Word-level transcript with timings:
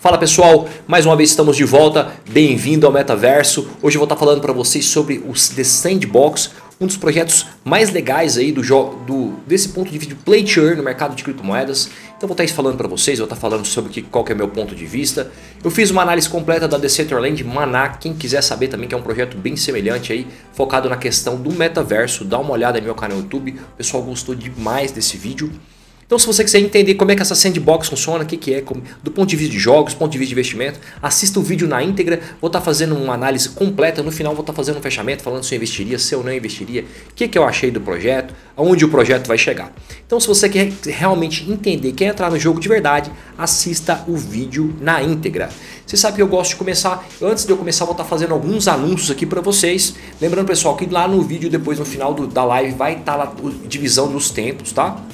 Fala 0.00 0.16
pessoal, 0.16 0.68
mais 0.86 1.04
uma 1.06 1.16
vez 1.16 1.30
estamos 1.30 1.56
de 1.56 1.64
volta, 1.64 2.12
bem-vindo 2.30 2.86
ao 2.86 2.92
Metaverso. 2.92 3.68
Hoje 3.82 3.96
eu 3.96 3.98
vou 3.98 4.04
estar 4.04 4.14
falando 4.14 4.40
para 4.40 4.52
vocês 4.52 4.84
sobre 4.84 5.18
o 5.18 5.32
The 5.32 5.64
Sandbox, 5.64 6.52
um 6.80 6.86
dos 6.86 6.96
projetos 6.96 7.46
mais 7.64 7.90
legais 7.90 8.38
aí 8.38 8.52
do 8.52 8.62
desse 9.44 9.70
ponto 9.70 9.90
de 9.90 9.98
vista 9.98 10.16
play 10.24 10.44
to 10.44 10.60
earn 10.60 10.76
no 10.76 10.84
mercado 10.84 11.16
de 11.16 11.24
criptomoedas. 11.24 11.90
Então 12.16 12.28
vou 12.28 12.40
estar 12.40 12.46
falando 12.54 12.76
para 12.76 12.86
vocês, 12.86 13.18
vou 13.18 13.24
estar 13.24 13.34
falando 13.34 13.66
sobre 13.66 13.90
que, 13.90 14.02
qual 14.02 14.22
que 14.22 14.30
é 14.30 14.36
meu 14.36 14.46
ponto 14.46 14.72
de 14.72 14.86
vista. 14.86 15.32
Eu 15.64 15.70
fiz 15.70 15.90
uma 15.90 16.02
análise 16.02 16.28
completa 16.28 16.68
da 16.68 16.78
Decentraland 16.78 17.42
Maná, 17.42 17.88
quem 17.88 18.14
quiser 18.14 18.42
saber 18.42 18.68
também 18.68 18.88
que 18.88 18.94
é 18.94 18.98
um 18.98 19.02
projeto 19.02 19.36
bem 19.36 19.56
semelhante 19.56 20.12
aí, 20.12 20.28
focado 20.52 20.88
na 20.88 20.96
questão 20.96 21.34
do 21.34 21.50
metaverso, 21.50 22.24
dá 22.24 22.38
uma 22.38 22.52
olhada 22.52 22.78
no 22.78 22.84
meu 22.84 22.94
canal 22.94 23.16
no 23.16 23.24
YouTube. 23.24 23.50
O 23.50 23.76
pessoal 23.76 24.00
gostou 24.04 24.36
demais 24.36 24.92
desse 24.92 25.16
vídeo. 25.16 25.50
Então, 26.08 26.18
se 26.18 26.26
você 26.26 26.42
quiser 26.42 26.60
entender 26.60 26.94
como 26.94 27.10
é 27.10 27.14
que 27.14 27.20
essa 27.20 27.34
sandbox 27.34 27.86
funciona, 27.86 28.24
o 28.24 28.26
que, 28.26 28.38
que 28.38 28.54
é, 28.54 28.62
como, 28.62 28.82
do 29.02 29.10
ponto 29.10 29.28
de 29.28 29.36
vista 29.36 29.52
de 29.52 29.58
jogos, 29.58 29.92
ponto 29.92 30.10
de 30.10 30.16
vista 30.16 30.30
de 30.30 30.40
investimento, 30.40 30.80
assista 31.02 31.38
o 31.38 31.42
vídeo 31.42 31.68
na 31.68 31.82
íntegra. 31.82 32.18
Vou 32.40 32.48
estar 32.48 32.60
tá 32.60 32.64
fazendo 32.64 32.94
uma 32.96 33.12
análise 33.12 33.50
completa. 33.50 34.02
No 34.02 34.10
final, 34.10 34.32
vou 34.32 34.40
estar 34.40 34.54
tá 34.54 34.56
fazendo 34.56 34.78
um 34.78 34.80
fechamento 34.80 35.22
falando 35.22 35.44
se 35.44 35.54
eu 35.54 35.56
investiria, 35.56 35.98
se 35.98 36.14
eu 36.14 36.24
não 36.24 36.32
investiria, 36.32 36.86
o 37.10 37.14
que, 37.14 37.28
que 37.28 37.36
eu 37.36 37.44
achei 37.44 37.70
do 37.70 37.78
projeto, 37.78 38.32
aonde 38.56 38.86
o 38.86 38.88
projeto 38.88 39.26
vai 39.26 39.36
chegar. 39.36 39.70
Então, 40.06 40.18
se 40.18 40.26
você 40.26 40.48
quer 40.48 40.72
realmente 40.86 41.44
entender, 41.46 41.92
quer 41.92 42.06
entrar 42.06 42.30
no 42.30 42.38
jogo 42.38 42.58
de 42.58 42.68
verdade, 42.68 43.12
assista 43.36 44.02
o 44.08 44.16
vídeo 44.16 44.74
na 44.80 45.02
íntegra. 45.02 45.50
Você 45.84 45.98
sabe 45.98 46.16
que 46.16 46.22
eu 46.22 46.28
gosto 46.28 46.52
de 46.52 46.56
começar, 46.56 47.06
antes 47.20 47.44
de 47.44 47.52
eu 47.52 47.56
começar, 47.58 47.84
vou 47.84 47.92
estar 47.92 48.04
tá 48.04 48.08
fazendo 48.08 48.32
alguns 48.32 48.66
anúncios 48.66 49.10
aqui 49.10 49.26
para 49.26 49.42
vocês. 49.42 49.94
Lembrando, 50.18 50.46
pessoal, 50.46 50.74
que 50.74 50.86
lá 50.86 51.06
no 51.06 51.20
vídeo, 51.20 51.50
depois 51.50 51.78
no 51.78 51.84
final 51.84 52.14
do, 52.14 52.26
da 52.26 52.44
live, 52.46 52.74
vai 52.74 52.94
estar 52.94 53.14
lá 53.14 53.24
a 53.24 53.66
divisão 53.68 54.10
dos 54.10 54.30
tempos, 54.30 54.72
tá? 54.72 55.04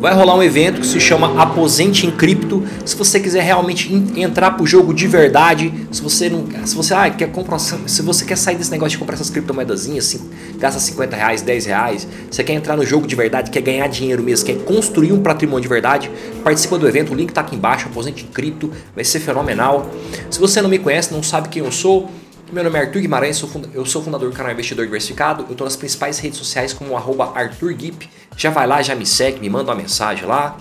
Vai 0.00 0.14
rolar 0.14 0.34
um 0.34 0.42
evento 0.42 0.80
que 0.80 0.86
se 0.86 0.98
chama 0.98 1.40
Aposente 1.40 2.06
em 2.06 2.10
Cripto. 2.10 2.64
Se 2.86 2.96
você 2.96 3.20
quiser 3.20 3.42
realmente 3.42 3.92
entrar 4.16 4.52
pro 4.52 4.66
jogo 4.66 4.94
de 4.94 5.06
verdade, 5.06 5.72
se 5.92 6.00
você 6.00 6.30
não, 6.30 6.46
se 6.64 6.74
você 6.74 6.94
ah, 6.94 7.10
quer 7.10 7.30
comprar, 7.30 7.58
se 7.58 8.00
você 8.00 8.24
quer 8.24 8.36
sair 8.36 8.56
desse 8.56 8.70
negócio 8.70 8.92
de 8.92 8.98
comprar 8.98 9.14
essas 9.14 9.28
criptomoedazinhas, 9.28 10.06
assim, 10.06 10.30
gasta 10.58 10.80
50 10.80 11.14
reais, 11.14 11.42
10 11.42 11.66
reais, 11.66 12.08
você 12.30 12.42
quer 12.42 12.54
entrar 12.54 12.78
no 12.78 12.86
jogo 12.86 13.06
de 13.06 13.14
verdade, 13.14 13.50
quer 13.50 13.60
ganhar 13.60 13.86
dinheiro 13.88 14.22
mesmo, 14.22 14.46
quer 14.46 14.56
construir 14.64 15.12
um 15.12 15.20
patrimônio 15.22 15.60
de 15.62 15.68
verdade, 15.68 16.10
participa 16.42 16.78
do 16.78 16.88
evento, 16.88 17.12
o 17.12 17.14
link 17.14 17.30
tá 17.30 17.42
aqui 17.42 17.54
embaixo, 17.54 17.86
Aposente 17.86 18.24
em 18.24 18.28
Cripto, 18.28 18.72
vai 18.94 19.04
ser 19.04 19.20
fenomenal. 19.20 19.90
Se 20.30 20.40
você 20.40 20.62
não 20.62 20.70
me 20.70 20.78
conhece, 20.78 21.12
não 21.12 21.22
sabe 21.22 21.50
quem 21.50 21.62
eu 21.62 21.70
sou, 21.70 22.10
meu 22.52 22.64
nome 22.64 22.76
é 22.78 22.82
Arthur 22.82 23.00
Guimarães, 23.00 23.40
eu 23.72 23.86
sou 23.86 24.02
fundador 24.02 24.28
do 24.28 24.36
canal 24.36 24.52
Investidor 24.52 24.84
Diversificado. 24.84 25.44
Eu 25.44 25.52
estou 25.52 25.64
nas 25.64 25.76
principais 25.76 26.18
redes 26.18 26.38
sociais 26.38 26.72
como 26.72 26.96
ArthurGip. 26.96 28.08
Já 28.36 28.50
vai 28.50 28.66
lá, 28.66 28.82
já 28.82 28.94
me 28.94 29.06
segue, 29.06 29.38
me 29.38 29.48
manda 29.48 29.70
uma 29.70 29.76
mensagem 29.76 30.24
lá. 30.26 30.56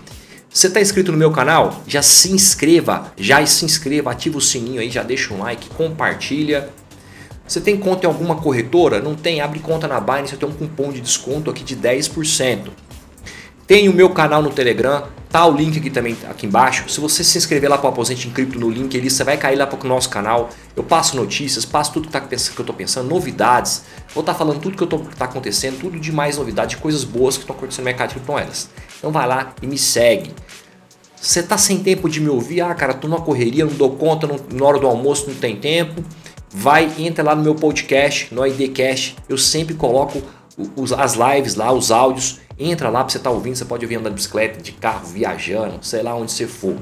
Você 0.47 0.67
está 0.67 0.79
inscrito 0.79 1.11
no 1.11 1.17
meu 1.17 1.31
canal? 1.31 1.81
Já 1.87 2.01
se 2.01 2.31
inscreva, 2.31 3.11
já 3.17 3.43
se 3.45 3.65
inscreva, 3.65 4.11
ativa 4.11 4.37
o 4.37 4.41
sininho 4.41 4.81
aí, 4.81 4.89
já 4.89 5.01
deixa 5.01 5.33
um 5.33 5.39
like, 5.39 5.69
compartilha. 5.69 6.69
Você 7.47 7.59
tem 7.59 7.77
conta 7.77 8.05
em 8.05 8.07
alguma 8.07 8.35
corretora? 8.35 9.01
Não 9.01 9.15
tem? 9.15 9.41
Abre 9.41 9.59
conta 9.59 9.87
na 9.87 9.99
Binance, 9.99 10.33
eu 10.33 10.39
tenho 10.39 10.51
um 10.51 10.55
cupom 10.55 10.91
de 10.91 11.01
desconto 11.01 11.49
aqui 11.49 11.63
de 11.63 11.75
10%. 11.75 12.69
Tem 13.65 13.89
o 13.89 13.93
meu 13.93 14.11
canal 14.11 14.43
no 14.43 14.51
Telegram, 14.51 15.07
tá 15.29 15.45
o 15.45 15.51
link 15.55 15.77
aqui 15.77 15.89
também 15.89 16.17
aqui 16.27 16.47
embaixo. 16.47 16.89
Se 16.89 16.99
você 16.99 17.23
se 17.23 17.37
inscrever 17.37 17.69
lá 17.69 17.77
para 17.77 17.87
o 17.87 17.89
Aposente 17.91 18.27
em 18.27 18.31
Cripto 18.31 18.59
no 18.59 18.69
link, 18.69 18.93
ele 18.95 19.09
você 19.09 19.23
vai 19.23 19.37
cair 19.37 19.55
lá 19.55 19.67
para 19.67 19.79
o 19.79 19.87
nosso 19.87 20.09
canal. 20.09 20.49
Eu 20.75 20.83
passo 20.83 21.15
notícias, 21.15 21.65
passo 21.65 21.93
tudo 21.93 22.07
que, 22.07 22.11
tá, 22.11 22.19
que 22.19 22.35
eu 22.35 22.37
estou 22.37 22.75
pensando, 22.75 23.07
novidades. 23.07 23.83
Vou 24.13 24.21
estar 24.21 24.33
tá 24.33 24.39
falando 24.39 24.59
tudo 24.59 24.75
que 24.75 24.83
está 25.11 25.25
acontecendo, 25.25 25.79
tudo 25.79 25.99
de 25.99 26.11
mais 26.11 26.37
novidade, 26.37 26.77
coisas 26.77 27.03
boas 27.03 27.35
que 27.35 27.43
estão 27.43 27.55
acontecendo 27.55 27.83
no 27.83 27.85
mercado 27.85 28.09
de 28.09 28.15
criptomoedas. 28.15 28.69
Então 28.97 29.11
vai 29.11 29.27
lá 29.27 29.53
e 29.61 29.67
me 29.67 29.77
segue. 29.77 30.33
Você 31.21 31.43
tá 31.43 31.57
sem 31.57 31.79
tempo 31.79 32.09
de 32.09 32.19
me 32.21 32.29
ouvir? 32.29 32.61
Ah, 32.61 32.73
cara, 32.73 32.93
tô 32.93 33.07
numa 33.07 33.21
correria, 33.21 33.65
não 33.65 33.73
dou 33.73 33.91
conta, 33.91 34.25
não, 34.25 34.39
na 34.51 34.65
hora 34.65 34.79
do 34.79 34.87
almoço 34.87 35.27
não 35.27 35.35
tem 35.35 35.55
tempo. 35.55 36.03
Vai, 36.49 36.91
entra 36.97 37.23
lá 37.23 37.35
no 37.35 37.43
meu 37.43 37.53
podcast, 37.53 38.33
no 38.33 38.45
IDcast. 38.47 39.15
Eu 39.27 39.37
sempre 39.37 39.75
coloco 39.75 40.23
os, 40.75 40.91
as 40.91 41.13
lives 41.13 41.55
lá, 41.55 41.71
os 41.71 41.91
áudios 41.91 42.39
Entra 42.59 42.89
lá 42.89 42.99
para 42.99 43.09
você 43.09 43.17
estar 43.17 43.29
tá 43.29 43.35
ouvindo, 43.35 43.55
você 43.55 43.63
pode 43.63 43.85
ouvir 43.85 43.95
andando 43.95 44.15
de 44.15 44.15
bicicleta, 44.15 44.61
de 44.61 44.73
carro, 44.73 45.07
viajando, 45.07 45.79
sei 45.81 46.03
lá 46.03 46.13
onde 46.13 46.31
você 46.31 46.45
for. 46.45 46.75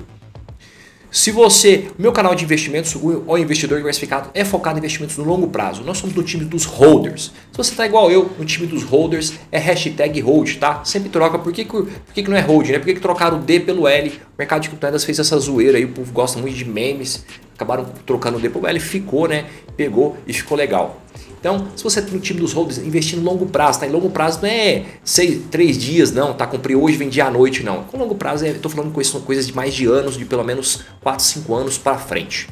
Se 1.10 1.32
você, 1.32 1.88
meu 1.98 2.12
canal 2.12 2.36
de 2.36 2.44
investimentos, 2.44 2.94
o 2.96 3.38
Investidor 3.38 3.78
Diversificado, 3.78 4.30
é 4.34 4.44
focado 4.44 4.78
em 4.78 4.80
investimentos 4.80 5.18
no 5.18 5.24
longo 5.24 5.48
prazo. 5.48 5.82
Nós 5.84 5.98
somos 5.98 6.14
do 6.14 6.22
time 6.22 6.44
dos 6.44 6.66
holders. 6.66 7.32
Se 7.52 7.58
você 7.58 7.72
está 7.72 7.86
igual 7.86 8.12
eu, 8.12 8.30
no 8.38 8.44
time 8.44 8.68
dos 8.68 8.84
holders, 8.84 9.34
é 9.50 9.58
hashtag 9.58 10.20
hold, 10.20 10.58
tá? 10.58 10.84
Sempre 10.84 11.10
troca. 11.10 11.40
Por 11.40 11.54
que, 11.54 11.64
por 11.64 11.88
que, 12.14 12.24
que 12.24 12.30
não 12.30 12.36
é 12.36 12.42
hold, 12.42 12.70
né? 12.70 12.78
Por 12.78 12.86
que, 12.86 12.96
que 12.96 13.00
trocaram 13.00 13.38
o 13.38 13.42
D 13.42 13.62
pelo 13.62 13.88
L? 13.88 14.10
O 14.10 14.38
mercado 14.38 14.64
de 14.64 14.70
criptomoedas 14.70 15.06
fez 15.06 15.18
essa 15.18 15.40
zoeira 15.40 15.78
aí, 15.78 15.86
o 15.86 15.90
povo 15.90 16.12
gosta 16.12 16.40
muito 16.40 16.56
de 16.56 16.66
memes. 16.66 17.26
Acabaram 17.56 17.86
trocando 18.06 18.38
o 18.38 18.42
D 18.42 18.50
pelo 18.50 18.68
L, 18.68 18.80
ficou, 18.80 19.30
né? 19.30 19.46
Pegou 19.78 20.18
e 20.28 20.34
ficou 20.34 20.58
legal. 20.58 21.02
Então, 21.40 21.68
se 21.76 21.84
você 21.84 22.02
tem 22.02 22.16
um 22.16 22.20
time 22.20 22.40
dos 22.40 22.54
holders, 22.54 22.80
investir 22.80 23.18
no 23.18 23.24
longo 23.24 23.46
prazo, 23.46 23.80
tá? 23.80 23.88
Em 23.88 23.92
longo 23.92 24.10
prazo 24.10 24.40
não 24.42 24.50
é 24.50 24.86
seis, 25.04 25.42
três 25.52 25.78
dias, 25.78 26.12
não, 26.12 26.34
tá? 26.34 26.48
Comprei 26.48 26.76
hoje, 26.76 26.98
vendi 26.98 27.22
à 27.22 27.30
noite, 27.30 27.64
não. 27.64 27.84
Com 27.84 27.98
longo 27.98 28.16
prazo, 28.16 28.46
é, 28.46 28.50
eu 28.50 28.60
tô 28.60 28.70
falando 28.70 28.92
com 28.92 29.20
coisas 29.22 29.48
de 29.48 29.56
mais 29.56 29.74
de 29.74 29.86
anos, 29.86 30.18
de 30.18 30.26
pelo 30.26 30.44
menos 30.44 30.82
4, 31.02 31.24
5 31.24 31.56
anos 31.56 31.78
para 31.78 31.98
frente. 31.98 32.50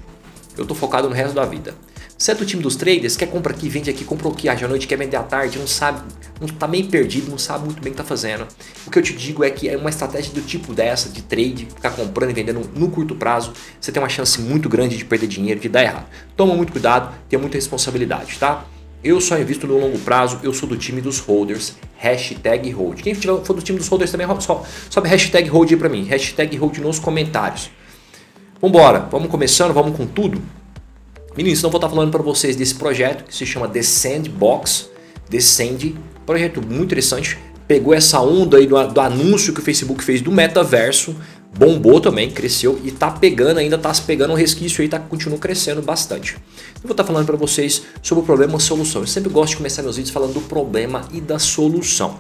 Eu 0.58 0.66
tô 0.66 0.76
focado 0.76 1.10
no 1.10 1.16
resto 1.16 1.34
da 1.34 1.46
vida. 1.46 1.74
Você 2.18 2.32
é 2.32 2.36
do 2.36 2.46
time 2.46 2.64
dos 2.64 2.78
traders, 2.78 3.18
quer 3.18 3.26
comprar 3.26 3.54
aqui, 3.54 3.68
vende 3.68 3.90
aqui, 3.90 4.06
comprou 4.06 4.32
aqui, 4.32 4.48
à 4.48 4.68
noite, 4.70 4.88
quer 4.88 4.98
vender 4.98 5.18
à 5.18 5.24
tarde, 5.24 5.60
não 5.60 5.68
sabe, 5.68 6.02
não 6.40 6.48
tá 6.48 6.66
meio 6.66 6.88
perdido, 6.88 7.30
não 7.30 7.38
sabe 7.38 7.66
muito 7.66 7.82
bem 7.82 7.92
o 7.92 7.94
que 7.94 7.98
tá 8.02 8.06
fazendo. 8.06 8.48
O 8.88 8.90
que 8.90 8.98
eu 8.98 9.04
te 9.04 9.12
digo 9.12 9.44
é 9.44 9.50
que 9.50 9.68
é 9.68 9.76
uma 9.76 9.90
estratégia 9.90 10.34
do 10.34 10.40
tipo 10.40 10.74
dessa, 10.74 11.10
de 11.10 11.22
trade, 11.22 11.66
ficar 11.66 11.90
comprando 11.90 12.30
e 12.30 12.34
vendendo 12.34 12.62
no 12.74 12.90
curto 12.90 13.16
prazo, 13.16 13.52
você 13.82 13.92
tem 13.92 14.02
uma 14.02 14.08
chance 14.08 14.40
muito 14.40 14.70
grande 14.70 14.96
de 14.96 15.04
perder 15.04 15.28
dinheiro, 15.28 15.60
de 15.60 15.68
dar 15.68 15.84
errado. 15.84 16.06
Toma 16.38 16.56
muito 16.56 16.72
cuidado, 16.72 17.14
tenha 17.28 17.40
muita 17.40 17.58
responsabilidade, 17.58 18.40
tá? 18.40 18.66
Eu 19.06 19.22
só 19.22 19.38
invisto 19.38 19.68
no 19.68 19.78
longo 19.78 20.00
prazo, 20.00 20.40
eu 20.42 20.52
sou 20.52 20.68
do 20.68 20.76
time 20.76 21.00
dos 21.00 21.20
holders, 21.20 21.76
hashtag 21.96 22.72
hold. 22.72 23.04
Quem 23.04 23.14
for 23.14 23.54
do 23.54 23.62
time 23.62 23.78
dos 23.78 23.88
holders 23.88 24.10
também, 24.10 24.26
sobe 24.90 25.08
hashtag 25.08 25.48
hold 25.48 25.70
aí 25.70 25.78
pra 25.78 25.88
mim, 25.88 26.06
hashtag 26.06 26.58
hold 26.58 26.80
nos 26.80 26.98
comentários. 26.98 27.70
Vambora, 28.60 29.08
vamos 29.12 29.30
começando, 29.30 29.76
vamos 29.76 29.96
com 29.96 30.08
tudo. 30.08 30.42
Meninos, 31.38 31.60
então 31.60 31.70
vou 31.70 31.78
estar 31.78 31.88
falando 31.88 32.10
para 32.10 32.24
vocês 32.24 32.56
desse 32.56 32.74
projeto 32.74 33.26
que 33.26 33.36
se 33.36 33.46
chama 33.46 33.68
The 33.68 33.84
Sandbox, 33.84 34.90
Descend, 35.30 35.96
projeto 36.26 36.60
muito 36.60 36.86
interessante, 36.86 37.38
pegou 37.68 37.94
essa 37.94 38.20
onda 38.20 38.58
aí 38.58 38.66
do, 38.66 38.88
do 38.88 39.02
anúncio 39.02 39.54
que 39.54 39.60
o 39.60 39.64
Facebook 39.64 40.04
fez 40.04 40.20
do 40.20 40.32
metaverso, 40.32 41.16
bombou 41.58 42.02
também, 42.02 42.30
cresceu 42.30 42.80
e 42.84 42.92
tá 42.92 43.10
pegando, 43.10 43.60
ainda 43.60 43.78
tá 43.78 43.94
se 43.94 44.02
pegando 44.02 44.34
um 44.34 44.36
resquício 44.36 44.82
aí, 44.82 44.90
tá, 44.90 45.00
continua 45.00 45.38
crescendo 45.38 45.82
bastante. 45.82 46.34
Eu 46.34 46.82
vou 46.84 46.92
estar 46.92 47.04
tá 47.04 47.08
falando 47.08 47.26
para 47.26 47.38
vocês 47.38 47.84
sobre 48.02 48.24
o 48.24 48.26
problema 48.26 48.58
e 48.58 48.62
solução. 48.62 49.02
Eu 49.02 49.08
sempre 49.08 49.30
gosto 49.30 49.52
de 49.52 49.58
começar 49.58 49.82
meus 49.82 49.96
vídeos 49.96 50.14
falando 50.14 50.34
do 50.34 50.42
problema 50.42 51.08
e 51.14 51.22
da 51.22 51.40
solução. 51.40 52.20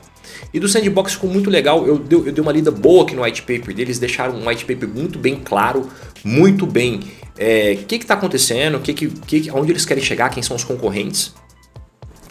E 0.54 0.60
do 0.60 0.68
Sandbox 0.68 1.14
ficou 1.14 1.30
muito 1.30 1.50
legal, 1.50 1.86
eu 1.86 1.98
dei, 1.98 2.18
eu 2.18 2.32
dei 2.32 2.42
uma 2.42 2.52
lida 2.52 2.72
boa 2.72 3.04
aqui 3.04 3.16
no 3.16 3.24
white 3.24 3.42
paper 3.42 3.74
deles, 3.74 4.00
deixaram 4.00 4.36
um 4.36 4.48
white 4.48 4.66
paper 4.66 4.88
muito 4.88 5.20
bem 5.20 5.36
claro, 5.44 5.90
muito 6.24 6.66
bem 6.66 6.96
o 6.96 7.02
é, 7.38 7.76
que 7.76 7.96
está 7.96 8.14
acontecendo, 8.14 8.80
que, 8.80 8.94
que, 8.94 9.08
que, 9.08 9.52
onde 9.52 9.72
eles 9.72 9.86
querem 9.86 10.04
chegar, 10.04 10.30
quem 10.30 10.42
são 10.42 10.56
os 10.56 10.64
concorrentes. 10.64 11.34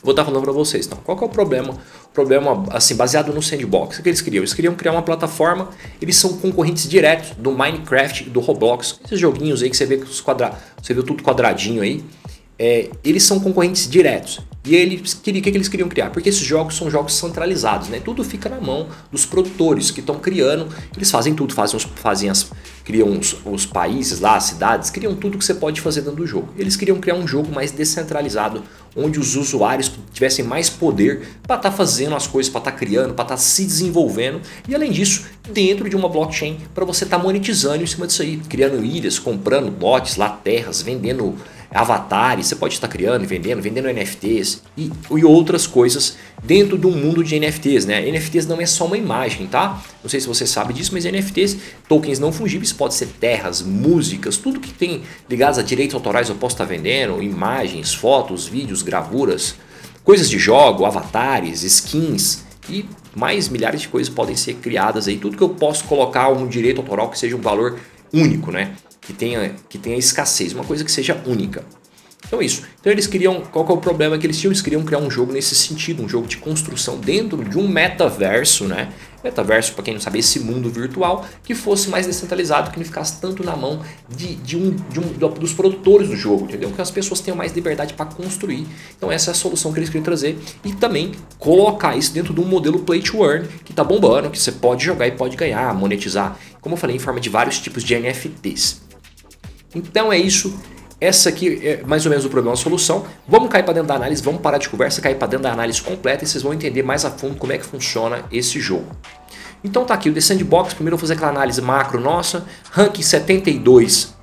Vou 0.04 0.12
estar 0.12 0.25
falando 0.25 0.42
para 0.42 0.53
vocês. 0.53 0.87
Então, 0.87 0.98
qual 1.03 1.19
é 1.19 1.25
o 1.25 1.28
problema? 1.28 1.75
problema 2.15 2.65
assim 2.70 2.94
baseado 2.94 3.32
no 3.34 3.42
sandbox. 3.42 3.98
O 3.98 4.03
que 4.03 4.09
eles 4.09 4.20
queriam? 4.20 4.41
Eles 4.41 4.54
queriam 4.54 4.75
criar 4.75 4.92
uma 4.92 5.03
plataforma. 5.03 5.69
Eles 6.00 6.15
são 6.15 6.38
concorrentes 6.38 6.88
diretos 6.88 7.31
do 7.37 7.50
Minecraft 7.50 8.28
e 8.28 8.31
do 8.31 8.38
Roblox. 8.38 9.00
Esses 9.04 9.19
joguinhos 9.19 9.62
aí 9.62 9.69
que 9.69 9.76
você 9.76 9.84
vê 9.84 9.97
que 9.97 10.04
os 10.04 10.20
quadra... 10.20 10.53
você 10.81 10.94
vê 10.94 11.03
tudo 11.03 11.22
quadradinho 11.22 11.82
aí. 11.82 12.04
É, 12.59 12.91
eles 13.03 13.22
são 13.22 13.41
concorrentes 13.41 13.88
diretos. 13.88 14.40
E 14.67 14.75
eles 14.75 15.12
o 15.12 15.20
que, 15.20 15.43
que 15.43 15.49
eles 15.50 15.69
queriam 15.69 15.90
criar? 15.90 16.08
Porque 16.08 16.31
esses 16.31 16.40
jogos 16.40 16.75
são 16.75 16.90
jogos 16.90 17.12
centralizados, 17.14 17.90
né? 17.90 18.00
Tudo 18.02 18.25
fica 18.25 18.49
na 18.49 18.58
mão 18.58 18.88
dos 19.12 19.26
produtores 19.26 19.90
que 19.90 20.00
estão 20.00 20.19
criando. 20.19 20.69
Eles 20.96 21.11
fazem 21.11 21.34
tudo, 21.34 21.52
fazem, 21.52 21.76
os, 21.76 21.82
fazem 21.96 22.31
as, 22.31 22.50
criam 22.82 23.11
os, 23.19 23.37
os, 23.44 23.67
países 23.67 24.20
lá, 24.20 24.37
as 24.37 24.44
cidades, 24.44 24.88
criam 24.88 25.14
tudo 25.14 25.37
que 25.37 25.44
você 25.44 25.52
pode 25.52 25.82
fazer 25.82 26.00
dentro 26.00 26.17
do 26.17 26.26
jogo. 26.26 26.49
Eles 26.56 26.76
queriam 26.76 26.99
criar 26.99 27.17
um 27.17 27.29
jogo 27.29 27.52
mais 27.52 27.73
descentralizado, 27.73 28.62
onde 28.96 29.20
os 29.20 29.37
usuários 29.37 29.93
tivessem 30.14 30.43
mais 30.43 30.70
poder 30.70 31.29
para 31.43 31.56
estar 31.56 31.70
tá 31.70 31.76
fazendo 31.76 32.17
as 32.17 32.26
coisas, 32.26 32.50
para 32.50 32.61
estar 32.61 32.73
tá 32.73 32.76
criando, 32.79 33.12
para 33.12 33.25
estar 33.25 33.37
tá 33.37 33.37
se 33.37 33.67
desenvolvendo. 33.67 34.40
E 34.67 34.75
além 34.75 34.90
disso, 34.90 35.26
dentro 35.52 35.90
de 35.90 35.94
uma 35.94 36.08
blockchain, 36.08 36.58
para 36.75 36.87
você 36.87 37.05
estar 37.05 37.19
tá 37.19 37.23
monetizando 37.23 37.82
em 37.82 37.87
cima 37.87 38.06
disso 38.06 38.23
aí, 38.23 38.38
criando 38.49 38.82
ilhas, 38.82 39.19
comprando 39.19 39.79
lotes 39.79 40.17
lá, 40.17 40.31
terras, 40.31 40.81
vendendo 40.81 41.37
avatares, 41.75 42.47
você 42.47 42.55
pode 42.55 42.75
estar 42.75 42.87
criando 42.87 43.25
e 43.25 43.26
vendendo, 43.26 43.61
vendendo 43.61 43.93
NFTs 43.93 44.62
e, 44.79 44.93
e 45.11 45.25
outras 45.25 45.67
coisas 45.67 46.17
dentro 46.41 46.79
do 46.79 46.88
mundo 46.88 47.25
de 47.25 47.38
NFTs, 47.38 47.85
né? 47.85 48.09
NFTs 48.09 48.47
não 48.47 48.61
é 48.61 48.67
só 48.67 48.87
uma 48.87 48.97
imagem, 48.97 49.49
tá? 49.49 49.82
Não 50.00 50.09
sei 50.09 50.21
se 50.21 50.29
você 50.29 50.47
sabe 50.47 50.73
disso, 50.73 50.93
mas 50.93 51.05
NFTs, 51.05 51.56
tokens 51.88 52.21
não 52.21 52.31
fungíveis, 52.32 52.73
pode 52.73 52.94
ser 52.94 53.06
terras, 53.06 53.61
músicas, 53.61 54.37
tudo 54.37 54.61
que 54.61 54.73
tem 54.73 55.03
ligados 55.29 55.59
a 55.59 55.62
direitos 55.62 55.97
autorais 55.97 56.29
eu 56.29 56.37
posso 56.37 56.55
estar 56.55 56.65
vendendo, 56.65 57.21
imagens, 57.21 57.93
fotos, 57.93 58.47
vídeos, 58.47 58.81
gravuras, 58.81 59.56
coisas 60.05 60.31
de 60.31 60.38
jogo, 60.38 60.85
avatares, 60.85 61.65
skins 61.65 62.44
e 62.70 62.85
mais 63.17 63.49
milhares 63.49 63.81
de 63.81 63.88
coisas 63.88 64.12
podem 64.12 64.37
ser 64.37 64.55
criadas 64.55 65.09
aí, 65.09 65.17
tudo 65.17 65.37
que 65.37 65.43
eu 65.43 65.49
posso 65.49 65.85
colocar 65.85 66.29
um 66.29 66.47
direito 66.47 66.81
autoral 66.81 67.11
que 67.11 67.19
seja 67.19 67.35
um 67.35 67.41
valor 67.41 67.81
único, 68.12 68.53
né? 68.53 68.77
Que 69.06 69.12
tenha, 69.12 69.55
que 69.69 69.79
tenha 69.79 69.97
escassez, 69.97 70.53
uma 70.53 70.65
coisa 70.65 70.85
que 70.85 70.91
seja 70.91 71.21
única. 71.27 71.65
Então 72.27 72.41
é 72.41 72.45
isso. 72.45 72.62
Então 72.81 72.91
eles 72.91 73.06
queriam. 73.06 73.43
Qual 73.43 73.65
que 73.65 73.71
é 73.71 73.75
o 73.75 73.79
problema 73.79 74.17
que 74.19 74.27
eles 74.27 74.39
tinham? 74.39 74.51
Eles 74.51 74.62
queriam 74.62 74.83
criar 74.83 74.99
um 74.99 75.11
jogo 75.11 75.33
nesse 75.33 75.55
sentido, 75.55 76.03
um 76.03 76.09
jogo 76.09 76.27
de 76.27 76.39
construção 76.39 76.99
dentro 76.99 77.45
de 77.45 77.59
um 77.59 77.69
metaverso, 77.69 78.65
né? 78.65 78.93
Metaverso, 79.23 79.73
para 79.73 79.85
quem 79.85 79.95
não 79.95 80.01
sabe, 80.01 80.19
esse 80.19 80.41
mundo 80.41 80.69
virtual 80.69 81.25
que 81.43 81.55
fosse 81.55 81.89
mais 81.89 82.06
descentralizado, 82.06 82.71
que 82.71 82.79
não 82.79 82.85
ficasse 82.85 83.21
tanto 83.21 83.43
na 83.43 83.56
mão 83.56 83.81
de, 84.09 84.35
de 84.35 84.56
um, 84.56 84.71
de 84.71 85.01
um, 85.01 85.33
dos 85.39 85.53
produtores 85.55 86.09
do 86.09 86.17
jogo, 86.17 86.45
entendeu? 86.45 86.71
Que 86.71 86.81
as 86.81 86.91
pessoas 86.91 87.21
tenham 87.21 87.37
mais 87.37 87.53
liberdade 87.53 87.95
para 87.95 88.05
construir. 88.05 88.67
Então 88.97 89.11
essa 89.11 89.31
é 89.31 89.33
a 89.33 89.35
solução 89.35 89.73
que 89.73 89.79
eles 89.79 89.89
queriam 89.89 90.05
trazer 90.05 90.39
e 90.62 90.75
também 90.75 91.12
colocar 91.39 91.97
isso 91.97 92.12
dentro 92.12 92.35
de 92.35 92.41
um 92.41 92.45
modelo 92.45 92.81
play 92.81 93.01
to 93.01 93.25
earn 93.25 93.49
que 93.65 93.73
tá 93.73 93.83
bombando, 93.83 94.29
que 94.31 94.39
você 94.39 94.53
pode 94.53 94.85
jogar 94.85 95.06
e 95.06 95.12
pode 95.12 95.37
ganhar, 95.37 95.73
monetizar, 95.75 96.37
como 96.61 96.75
eu 96.75 96.79
falei, 96.79 96.97
em 96.97 96.99
forma 96.99 97.21
de 97.21 97.31
vários 97.31 97.59
tipos 97.59 97.83
de 97.83 97.99
NFTs. 97.99 98.83
Então 99.75 100.12
é 100.12 100.19
isso. 100.19 100.55
Essa 101.00 101.29
aqui 101.29 101.61
é 101.67 101.82
mais 101.85 102.06
ou 102.06 102.11
menos 102.11 102.25
o 102.25 102.31
problema, 102.31 102.55
a 102.55 102.56
solução. 102.56 103.05
Vamos 103.29 103.49
cair 103.49 103.62
para 103.62 103.75
dentro 103.75 103.88
da 103.88 103.94
análise, 103.94 104.23
vamos 104.23 104.41
parar 104.41 104.59
de 104.59 104.69
conversa, 104.69 105.03
cair 105.03 105.17
para 105.17 105.29
dentro 105.29 105.43
da 105.43 105.53
análise 105.53 105.82
completa 105.82 106.25
e 106.25 106.26
vocês 106.26 106.43
vão 106.43 106.55
entender 106.55 106.82
mais 106.82 107.05
a 107.05 107.11
fundo 107.11 107.37
como 107.37 107.53
é 107.53 107.59
que 107.59 107.67
funciona 107.67 108.25
esse 108.32 108.61
jogo. 108.61 108.87
Então 109.62 109.85
tá 109.85 109.94
aqui 109.94 110.11
o 110.11 110.15
The 110.15 110.21
Sandbox, 110.21 110.75
primeiro 110.75 110.94
eu 110.94 110.99
vou 110.99 111.06
fazer 111.06 111.15
aquela 111.15 111.31
análise 111.31 111.61
macro 111.61 111.99
nossa, 111.99 112.44
ranking 112.71 113.03
72, 113.03 114.15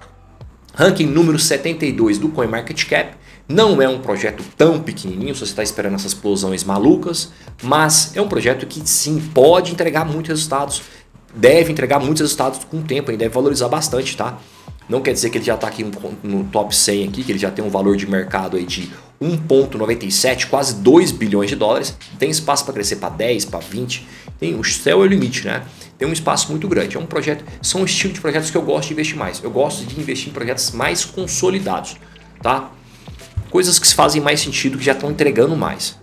ranking 0.73 1.07
número 1.07 1.37
72 1.39 2.19
do 2.19 2.29
CoinMarketCap. 2.29 3.15
Não 3.49 3.81
é 3.81 3.89
um 3.89 3.99
projeto 3.99 4.43
tão 4.55 4.79
pequenininho, 4.79 5.33
se 5.33 5.41
você 5.41 5.51
está 5.51 5.63
esperando 5.63 5.95
essas 5.95 6.13
explosões 6.13 6.63
malucas, 6.63 7.31
mas 7.61 8.15
é 8.15 8.21
um 8.21 8.27
projeto 8.27 8.65
que 8.65 8.87
sim, 8.87 9.19
pode 9.33 9.71
entregar 9.71 10.05
muitos 10.05 10.29
resultados, 10.29 10.83
deve 11.35 11.71
entregar 11.71 11.99
muitos 11.99 12.21
resultados 12.21 12.63
com 12.63 12.77
o 12.77 12.83
tempo, 12.83 13.11
e 13.11 13.17
deve 13.17 13.33
valorizar 13.33 13.67
bastante, 13.67 14.15
tá? 14.15 14.37
Não 14.89 15.01
quer 15.01 15.13
dizer 15.13 15.29
que 15.29 15.37
ele 15.37 15.45
já 15.45 15.55
está 15.55 15.67
aqui 15.67 15.85
no 16.23 16.43
top 16.45 16.75
100 16.75 17.07
aqui, 17.07 17.23
que 17.23 17.31
ele 17.31 17.39
já 17.39 17.49
tem 17.49 17.63
um 17.63 17.69
valor 17.69 17.95
de 17.95 18.05
mercado 18.09 18.57
aí 18.57 18.65
de 18.65 18.91
1.97, 19.21 20.47
quase 20.47 20.75
2 20.75 21.11
bilhões 21.11 21.49
de 21.49 21.55
dólares. 21.55 21.95
Tem 22.17 22.29
espaço 22.29 22.65
para 22.65 22.73
crescer 22.73 22.95
para 22.97 23.09
10, 23.09 23.45
para 23.45 23.59
20. 23.59 24.07
Tem 24.39 24.59
o 24.59 24.63
céu 24.63 25.03
é 25.03 25.05
o 25.05 25.05
limite, 25.05 25.45
né? 25.45 25.63
Tem 25.97 26.07
um 26.07 26.11
espaço 26.11 26.49
muito 26.49 26.67
grande. 26.67 26.97
É 26.97 26.99
um 26.99 27.05
projeto, 27.05 27.45
são 27.61 27.81
um 27.81 27.85
estilo 27.85 28.13
de 28.13 28.19
projetos 28.19 28.49
que 28.49 28.57
eu 28.57 28.63
gosto 28.63 28.87
de 28.87 28.93
investir 28.93 29.15
mais. 29.15 29.41
Eu 29.43 29.51
gosto 29.51 29.85
de 29.85 29.99
investir 29.99 30.29
em 30.29 30.31
projetos 30.33 30.71
mais 30.71 31.05
consolidados, 31.05 31.95
tá? 32.41 32.71
Coisas 33.51 33.77
que 33.77 33.93
fazem 33.93 34.19
mais 34.19 34.41
sentido, 34.41 34.77
que 34.77 34.83
já 34.83 34.93
estão 34.93 35.11
entregando 35.11 35.55
mais. 35.55 36.00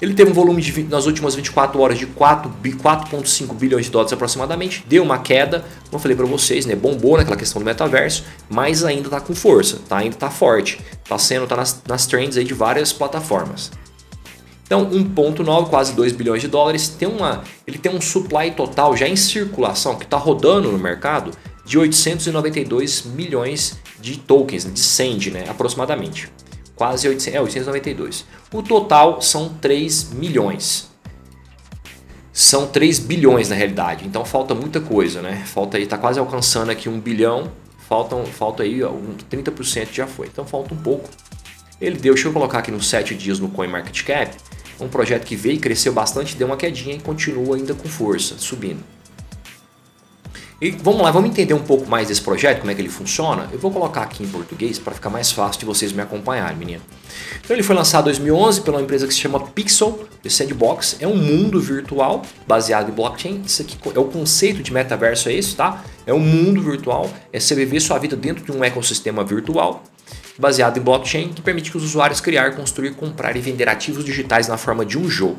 Ele 0.00 0.12
teve 0.12 0.30
um 0.30 0.34
volume 0.34 0.60
de, 0.60 0.82
nas 0.84 1.06
últimas 1.06 1.34
24 1.34 1.80
horas 1.80 1.98
de 1.98 2.06
4,5 2.06 3.54
bilhões 3.54 3.86
de 3.86 3.90
dólares 3.90 4.12
aproximadamente. 4.12 4.84
Deu 4.86 5.02
uma 5.02 5.18
queda, 5.18 5.60
como 5.84 5.94
eu 5.94 5.98
falei 5.98 6.16
para 6.16 6.26
vocês, 6.26 6.66
né? 6.66 6.74
bombou 6.74 7.16
naquela 7.16 7.36
questão 7.36 7.60
do 7.60 7.64
metaverso, 7.64 8.24
mas 8.48 8.84
ainda 8.84 9.06
está 9.06 9.20
com 9.20 9.34
força, 9.34 9.78
tá? 9.88 9.98
ainda 9.98 10.14
está 10.14 10.30
forte. 10.30 10.80
Está 11.02 11.16
sendo, 11.16 11.46
tá 11.46 11.56
nas, 11.56 11.82
nas 11.88 12.06
trends 12.06 12.36
aí 12.36 12.44
de 12.44 12.52
várias 12.52 12.92
plataformas. 12.92 13.70
Então, 14.66 14.90
1.9, 14.90 15.70
quase 15.70 15.94
2 15.94 16.12
bilhões 16.12 16.42
de 16.42 16.48
dólares, 16.48 16.88
tem 16.88 17.08
uma, 17.08 17.44
ele 17.66 17.78
tem 17.78 17.94
um 17.94 18.00
supply 18.00 18.50
total 18.50 18.96
já 18.96 19.08
em 19.08 19.14
circulação, 19.14 19.94
que 19.94 20.04
está 20.04 20.16
rodando 20.16 20.72
no 20.72 20.78
mercado, 20.78 21.30
de 21.64 21.78
892 21.78 23.04
milhões 23.06 23.78
de 24.00 24.18
tokens, 24.18 24.64
de 24.70 24.80
SAND, 24.80 25.30
né, 25.30 25.44
aproximadamente 25.48 26.30
quase 26.76 27.08
800, 27.08 27.34
é, 27.34 27.40
892. 27.40 28.24
O 28.52 28.62
total 28.62 29.20
são 29.20 29.48
3 29.48 30.12
milhões. 30.12 30.88
São 32.32 32.66
3 32.66 32.98
bilhões 32.98 33.48
na 33.48 33.56
realidade, 33.56 34.06
então 34.06 34.22
falta 34.22 34.54
muita 34.54 34.78
coisa, 34.78 35.22
né? 35.22 35.42
Falta 35.46 35.78
aí, 35.78 35.86
tá 35.86 35.96
quase 35.96 36.20
alcançando 36.20 36.70
aqui 36.70 36.86
um 36.86 37.00
bilhão, 37.00 37.50
faltam, 37.88 38.26
falta 38.26 38.62
aí, 38.62 38.82
ó, 38.84 38.92
30% 39.30 39.88
já 39.90 40.06
foi, 40.06 40.26
então 40.26 40.46
falta 40.46 40.74
um 40.74 40.76
pouco. 40.76 41.08
Ele 41.80 41.96
deu, 41.96 42.12
deixa 42.12 42.28
eu 42.28 42.32
colocar 42.34 42.58
aqui 42.58 42.70
nos 42.70 42.88
7 42.90 43.14
dias 43.14 43.38
no 43.38 43.48
CoinMarketCap, 43.48 44.36
um 44.78 44.88
projeto 44.88 45.24
que 45.24 45.34
veio 45.34 45.58
cresceu 45.58 45.94
bastante, 45.94 46.36
deu 46.36 46.46
uma 46.46 46.58
quedinha 46.58 46.96
e 46.96 47.00
continua 47.00 47.56
ainda 47.56 47.74
com 47.74 47.88
força, 47.88 48.36
subindo. 48.36 48.95
E 50.58 50.70
vamos 50.70 51.02
lá, 51.02 51.10
vamos 51.10 51.28
entender 51.28 51.52
um 51.52 51.62
pouco 51.62 51.86
mais 51.86 52.08
desse 52.08 52.22
projeto, 52.22 52.60
como 52.60 52.70
é 52.70 52.74
que 52.74 52.80
ele 52.80 52.88
funciona. 52.88 53.46
Eu 53.52 53.58
vou 53.58 53.70
colocar 53.70 54.00
aqui 54.00 54.22
em 54.22 54.26
português 54.26 54.78
para 54.78 54.94
ficar 54.94 55.10
mais 55.10 55.30
fácil 55.30 55.60
de 55.60 55.66
vocês 55.66 55.92
me 55.92 56.00
acompanharem, 56.00 56.56
menino. 56.56 56.80
Então 57.44 57.54
ele 57.54 57.62
foi 57.62 57.76
lançado 57.76 58.04
em 58.04 58.12
2011 58.12 58.62
pela 58.62 58.80
empresa 58.80 59.06
que 59.06 59.12
se 59.12 59.20
chama 59.20 59.38
Pixel, 59.38 60.08
The 60.22 60.30
Sandbox. 60.30 60.96
É 60.98 61.06
um 61.06 61.14
mundo 61.14 61.60
virtual 61.60 62.22
baseado 62.46 62.90
em 62.90 62.94
blockchain. 62.94 63.42
Isso 63.44 63.60
aqui 63.60 63.76
é 63.94 63.98
o 63.98 64.06
conceito 64.06 64.62
de 64.62 64.72
metaverso 64.72 65.28
é 65.28 65.34
esse, 65.34 65.54
tá? 65.54 65.84
É 66.06 66.14
um 66.14 66.20
mundo 66.20 66.62
virtual, 66.62 67.10
é 67.30 67.38
você 67.38 67.54
viver 67.54 67.80
sua 67.80 67.98
vida 67.98 68.16
dentro 68.16 68.42
de 68.42 68.50
um 68.50 68.64
ecossistema 68.64 69.22
virtual 69.22 69.84
baseado 70.38 70.78
em 70.78 70.82
blockchain 70.82 71.32
que 71.34 71.42
permite 71.42 71.70
que 71.70 71.76
os 71.76 71.84
usuários 71.84 72.20
criar, 72.20 72.54
construir, 72.54 72.94
comprar 72.94 73.36
e 73.36 73.40
vender 73.40 73.68
ativos 73.68 74.04
digitais 74.04 74.48
na 74.48 74.56
forma 74.56 74.86
de 74.86 74.98
um 74.98 75.08
jogo. 75.08 75.38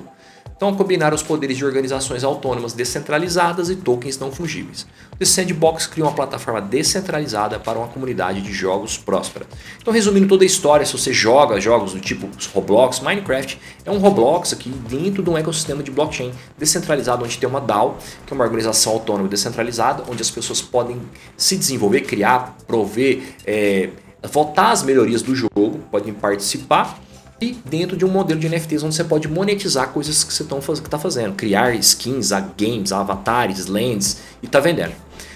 Então, 0.58 0.74
combinar 0.76 1.14
os 1.14 1.22
poderes 1.22 1.56
de 1.56 1.64
organizações 1.64 2.24
autônomas 2.24 2.74
descentralizadas 2.74 3.70
e 3.70 3.76
tokens 3.76 4.18
não 4.18 4.32
fungíveis. 4.32 4.88
O 5.14 5.16
The 5.16 5.24
Sandbox 5.24 5.86
cria 5.86 6.04
uma 6.04 6.14
plataforma 6.14 6.60
descentralizada 6.60 7.60
para 7.60 7.78
uma 7.78 7.88
comunidade 7.88 8.42
de 8.42 8.52
jogos 8.52 8.98
próspera. 8.98 9.46
Então, 9.80 9.94
resumindo 9.94 10.28
toda 10.28 10.44
a 10.44 10.48
história, 10.48 10.84
se 10.84 10.94
você 10.94 11.14
joga 11.14 11.62
jogos 11.62 11.94
do 11.94 12.00
tipo 12.00 12.28
Roblox, 12.56 13.02
Minecraft 13.02 13.60
é 13.86 13.92
um 13.92 14.00
Roblox 14.00 14.52
aqui 14.52 14.70
dentro 14.70 15.22
de 15.22 15.30
um 15.30 15.38
ecossistema 15.38 15.84
de 15.84 15.92
blockchain 15.92 16.32
descentralizado, 16.58 17.24
onde 17.24 17.38
tem 17.38 17.48
uma 17.48 17.62
DAO, 17.62 17.96
que 18.26 18.34
é 18.34 18.36
uma 18.36 18.44
organização 18.44 18.94
autônoma 18.94 19.30
descentralizada, 19.30 20.06
onde 20.10 20.24
as 20.24 20.32
pessoas 20.32 20.60
podem 20.60 21.00
se 21.38 21.56
desenvolver, 21.56 22.02
criar, 22.02 22.58
prover, 22.66 23.22
é, 23.46 23.92
votar 24.24 24.72
as 24.72 24.82
melhorias 24.82 25.22
do 25.22 25.36
jogo, 25.36 25.82
podem 25.92 26.16
participar 26.16 27.00
e 27.40 27.52
dentro 27.66 27.96
de 27.96 28.04
um 28.04 28.10
modelo 28.10 28.40
de 28.40 28.50
NFTs 28.50 28.84
onde 28.84 28.96
você 28.96 29.04
pode 29.04 29.28
monetizar 29.28 29.90
coisas 29.90 30.24
que 30.24 30.34
você 30.34 30.44
está 30.44 30.98
fazendo, 30.98 31.36
criar 31.36 31.76
skins, 31.76 32.32
games, 32.58 32.92
avatares, 32.92 33.68
lands 33.68 34.20
e 34.42 34.46
está 34.46 34.60
vendendo. 34.60 34.94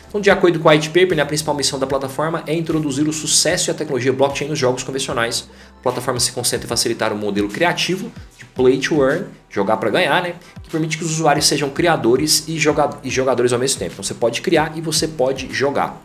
Então, 0.10 0.20
de 0.20 0.30
acordo 0.30 0.60
com 0.60 0.68
o 0.68 0.72
white 0.72 0.90
paper, 0.90 1.16
né, 1.16 1.24
a 1.24 1.26
principal 1.26 1.56
missão 1.56 1.80
da 1.80 1.88
plataforma 1.88 2.44
é 2.46 2.54
introduzir 2.54 3.08
o 3.08 3.14
sucesso 3.14 3.70
e 3.70 3.72
a 3.72 3.74
tecnologia 3.74 4.12
blockchain 4.12 4.50
nos 4.50 4.60
jogos 4.60 4.84
convencionais. 4.84 5.48
A 5.80 5.84
plataforma 5.84 6.20
se 6.20 6.34
concentra 6.34 6.66
em 6.66 6.68
facilitar 6.68 7.14
um 7.14 7.18
modelo 7.18 7.48
criativo 7.48 8.12
de 8.38 8.44
play 8.44 8.78
to 8.78 9.02
earn, 9.02 9.28
jogar 9.50 9.78
para 9.78 9.90
ganhar, 9.90 10.22
né, 10.22 10.36
que 10.62 10.70
permite 10.70 10.98
que 10.98 11.06
os 11.06 11.12
usuários 11.12 11.46
sejam 11.46 11.70
criadores 11.70 12.46
e 12.46 12.60
jogadores 13.10 13.54
ao 13.54 13.60
mesmo 13.60 13.80
tempo. 13.80 13.94
Então, 13.94 14.04
você 14.04 14.14
pode 14.14 14.42
criar 14.42 14.74
e 14.76 14.82
você 14.82 15.08
pode 15.08 15.48
jogar. 15.54 16.02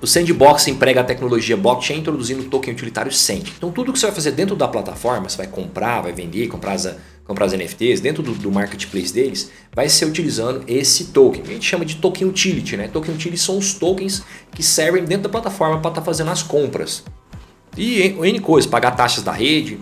O 0.00 0.06
Sandbox 0.06 0.68
emprega 0.68 1.00
a 1.00 1.04
tecnologia 1.04 1.56
blockchain 1.56 1.98
introduzindo 1.98 2.44
token 2.44 2.72
utilitário 2.72 3.12
Sand. 3.12 3.52
Então 3.56 3.72
tudo 3.72 3.92
que 3.92 3.98
você 3.98 4.06
vai 4.06 4.14
fazer 4.14 4.30
dentro 4.30 4.54
da 4.54 4.68
plataforma, 4.68 5.28
você 5.28 5.36
vai 5.36 5.48
comprar, 5.48 6.02
vai 6.02 6.12
vender, 6.12 6.46
comprar 6.46 6.74
as, 6.74 6.94
comprar 7.24 7.46
as 7.46 7.52
NFTs, 7.52 8.00
dentro 8.00 8.22
do, 8.22 8.32
do, 8.32 8.52
marketplace 8.52 9.12
deles, 9.12 9.50
vai 9.74 9.88
ser 9.88 10.04
utilizando 10.04 10.62
esse 10.68 11.06
token. 11.06 11.42
A 11.42 11.46
gente 11.46 11.66
chama 11.66 11.84
de 11.84 11.96
token 11.96 12.28
utility, 12.28 12.76
né? 12.76 12.86
Token 12.86 13.12
utility 13.12 13.42
são 13.42 13.58
os 13.58 13.74
tokens 13.74 14.22
que 14.52 14.62
servem 14.62 15.04
dentro 15.04 15.24
da 15.24 15.28
plataforma 15.28 15.80
para 15.80 15.90
estar 15.90 16.00
tá 16.00 16.04
fazendo 16.04 16.30
as 16.30 16.44
compras. 16.44 17.02
E 17.76 18.00
N 18.00 18.38
coisas, 18.38 18.70
pagar 18.70 18.92
taxas 18.92 19.24
da 19.24 19.32
rede, 19.32 19.80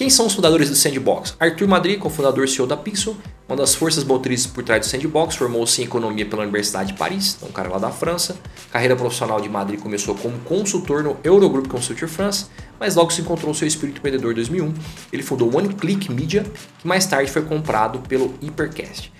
quem 0.00 0.08
são 0.08 0.24
os 0.24 0.32
fundadores 0.32 0.70
do 0.70 0.74
Sandbox? 0.74 1.36
Arthur 1.38 1.68
Madri, 1.68 1.98
cofundador 1.98 2.44
e 2.44 2.48
CEO 2.48 2.66
da 2.66 2.74
Pixel, 2.74 3.14
uma 3.46 3.54
das 3.54 3.74
forças 3.74 4.02
motrizes 4.02 4.46
por 4.46 4.64
trás 4.64 4.80
do 4.80 4.88
Sandbox, 4.88 5.36
formou-se 5.36 5.82
em 5.82 5.84
economia 5.84 6.24
pela 6.24 6.40
Universidade 6.40 6.92
de 6.92 6.98
Paris, 6.98 7.34
então 7.36 7.50
um 7.50 7.52
cara 7.52 7.68
lá 7.68 7.76
da 7.76 7.90
França. 7.90 8.34
Carreira 8.72 8.96
profissional 8.96 9.38
de 9.42 9.48
Madrid 9.50 9.78
começou 9.78 10.14
como 10.14 10.38
consultor 10.38 11.02
no 11.02 11.18
Eurogroup 11.22 11.68
Consulting 11.68 12.06
France, 12.06 12.46
mas 12.78 12.96
logo 12.96 13.10
se 13.10 13.20
encontrou 13.20 13.52
seu 13.52 13.68
espírito 13.68 13.98
empreendedor 13.98 14.32
em 14.32 14.36
2001. 14.36 14.72
Ele 15.12 15.22
fundou 15.22 15.54
One 15.54 15.68
Click 15.74 16.10
Media, 16.10 16.46
que 16.78 16.88
mais 16.88 17.04
tarde 17.04 17.30
foi 17.30 17.42
comprado 17.42 17.98
pelo 18.08 18.34
Hypercast. 18.40 19.12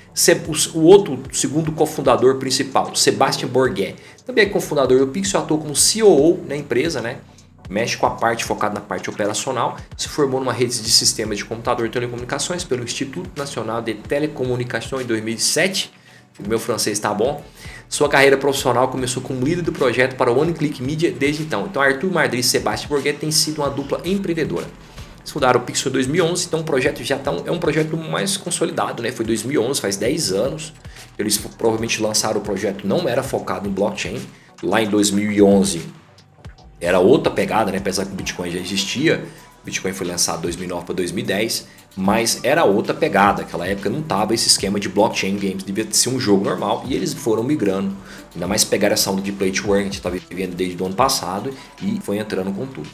O 0.73 0.81
outro, 0.81 1.23
segundo 1.31 1.73
cofundador 1.73 2.37
principal, 2.37 2.97
Sebastian 2.97 3.49
Bourguet, 3.49 3.97
também 4.25 4.45
é 4.45 4.49
cofundador 4.49 4.99
do 4.99 5.09
Pixel, 5.09 5.41
atuou 5.41 5.61
como 5.61 5.75
COO 5.75 6.43
na 6.49 6.57
empresa, 6.57 7.03
né? 7.03 7.19
Mexe 7.71 7.97
com 7.97 8.05
a 8.05 8.11
parte 8.11 8.45
focada 8.45 8.75
na 8.75 8.81
parte 8.81 9.09
operacional, 9.09 9.77
se 9.97 10.09
formou 10.09 10.41
numa 10.41 10.53
rede 10.53 10.83
de 10.83 10.91
sistemas 10.91 11.39
de 11.39 11.45
computador 11.45 11.87
e 11.87 11.89
telecomunicações 11.89 12.65
pelo 12.65 12.83
Instituto 12.83 13.31
Nacional 13.37 13.81
de 13.81 13.95
Telecomunicação 13.95 15.01
em 15.01 15.05
2007. 15.05 15.93
O 16.45 16.49
meu 16.49 16.59
francês 16.59 16.99
está 16.99 17.15
bom. 17.15 17.43
Sua 17.89 18.09
carreira 18.09 18.37
profissional 18.37 18.89
começou 18.89 19.23
como 19.23 19.45
líder 19.45 19.63
do 19.63 19.73
projeto 19.73 20.17
para 20.17 20.33
o 20.33 20.39
One 20.39 20.53
Click 20.53 20.83
Media 20.83 21.13
desde 21.13 21.43
então. 21.43 21.67
Então, 21.67 21.81
Arthur 21.81 22.11
Madrid 22.11 22.41
e 22.41 22.43
Sebastião 22.43 22.89
Borghet 22.89 23.19
têm 23.19 23.31
sido 23.31 23.63
uma 23.63 23.71
dupla 23.71 24.01
empreendedora. 24.05 24.67
Eles 25.19 25.31
fundaram 25.31 25.61
o 25.61 25.63
Pixel 25.63 25.91
em 25.91 25.93
2011, 25.93 26.47
então 26.47 26.61
o 26.61 26.65
projeto 26.65 27.05
já 27.05 27.19
tá, 27.19 27.31
é 27.45 27.51
um 27.53 27.59
projeto 27.59 27.97
mais 27.97 28.37
consolidado, 28.37 29.03
né? 29.03 29.13
Foi 29.13 29.25
2011, 29.25 29.81
faz 29.81 29.97
10 29.97 30.33
anos. 30.33 30.73
Eles 31.19 31.37
provavelmente 31.37 32.03
lançaram 32.03 32.41
o 32.41 32.43
projeto, 32.43 32.87
não 32.87 33.09
era 33.09 33.23
focado 33.23 33.69
em 33.69 33.73
blockchain. 33.73 34.21
Lá 34.63 34.83
em 34.83 34.89
2011 34.89 36.00
era 36.81 36.99
outra 36.99 37.31
pegada, 37.31 37.71
né? 37.71 37.79
Apesar 37.79 38.07
que 38.07 38.13
o 38.13 38.15
Bitcoin 38.15 38.51
já 38.51 38.59
existia, 38.59 39.25
Bitcoin 39.65 39.93
foi 39.93 40.07
lançado 40.07 40.37
de 40.37 40.43
2009 40.45 40.87
para 40.87 40.95
2010, 40.95 41.67
mas 41.97 42.41
era 42.43 42.65
outra 42.65 42.95
pegada. 42.95 43.43
Naquela 43.43 43.67
época 43.67 43.91
não 43.91 44.03
tava 44.03 44.35
esse 44.35 44.49
esquema 44.49 44.81
de 44.81 44.89
blockchain 44.89 45.37
games, 45.37 45.63
devia 45.63 45.87
ser 45.91 46.09
um 46.09 46.19
jogo 46.19 46.45
normal 46.45 46.85
e 46.87 46.95
eles 46.95 47.13
foram 47.13 47.43
migrando. 47.43 47.95
Ainda 48.35 48.47
mais 48.47 48.65
pegar 48.65 48.91
essa 48.91 49.11
onda 49.11 49.21
de 49.21 49.33
play 49.33 49.53
to 49.53 49.67
earn 49.67 49.75
que 49.75 49.81
a 49.81 49.85
gente 49.85 49.95
estava 49.95 50.17
vivendo 50.17 50.55
desde 50.55 50.83
o 50.83 50.87
ano 50.87 50.95
passado 50.95 51.53
e 51.83 52.01
foi 52.01 52.19
entrando 52.19 52.53
com 52.53 52.67
tudo. 52.67 52.89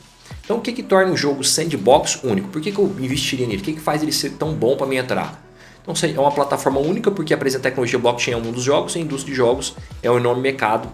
Então 0.44 0.58
o 0.58 0.60
que, 0.60 0.72
que 0.72 0.82
torna 0.82 1.12
um 1.12 1.16
jogo 1.16 1.44
sandbox 1.44 2.20
único? 2.24 2.48
Por 2.48 2.60
que, 2.60 2.72
que 2.72 2.78
eu 2.78 2.86
investiria 2.98 3.46
nele? 3.46 3.60
O 3.60 3.64
que, 3.64 3.74
que 3.74 3.80
faz 3.80 4.02
ele 4.02 4.12
ser 4.12 4.30
tão 4.30 4.52
bom 4.54 4.76
para 4.76 4.86
mim 4.86 4.96
entrar? 4.96 5.44
Então 5.82 5.94
é 6.08 6.20
uma 6.20 6.32
plataforma 6.32 6.80
única 6.80 7.12
porque 7.12 7.32
apresenta 7.32 7.62
tecnologia 7.62 7.98
blockchain 7.98 8.34
é 8.34 8.36
um 8.36 8.50
dos 8.50 8.64
jogos 8.64 8.96
e 8.96 8.98
a 8.98 9.02
indústria 9.02 9.32
de 9.32 9.36
jogos 9.36 9.76
é 10.02 10.10
um 10.10 10.16
enorme 10.16 10.42
mercado 10.42 10.88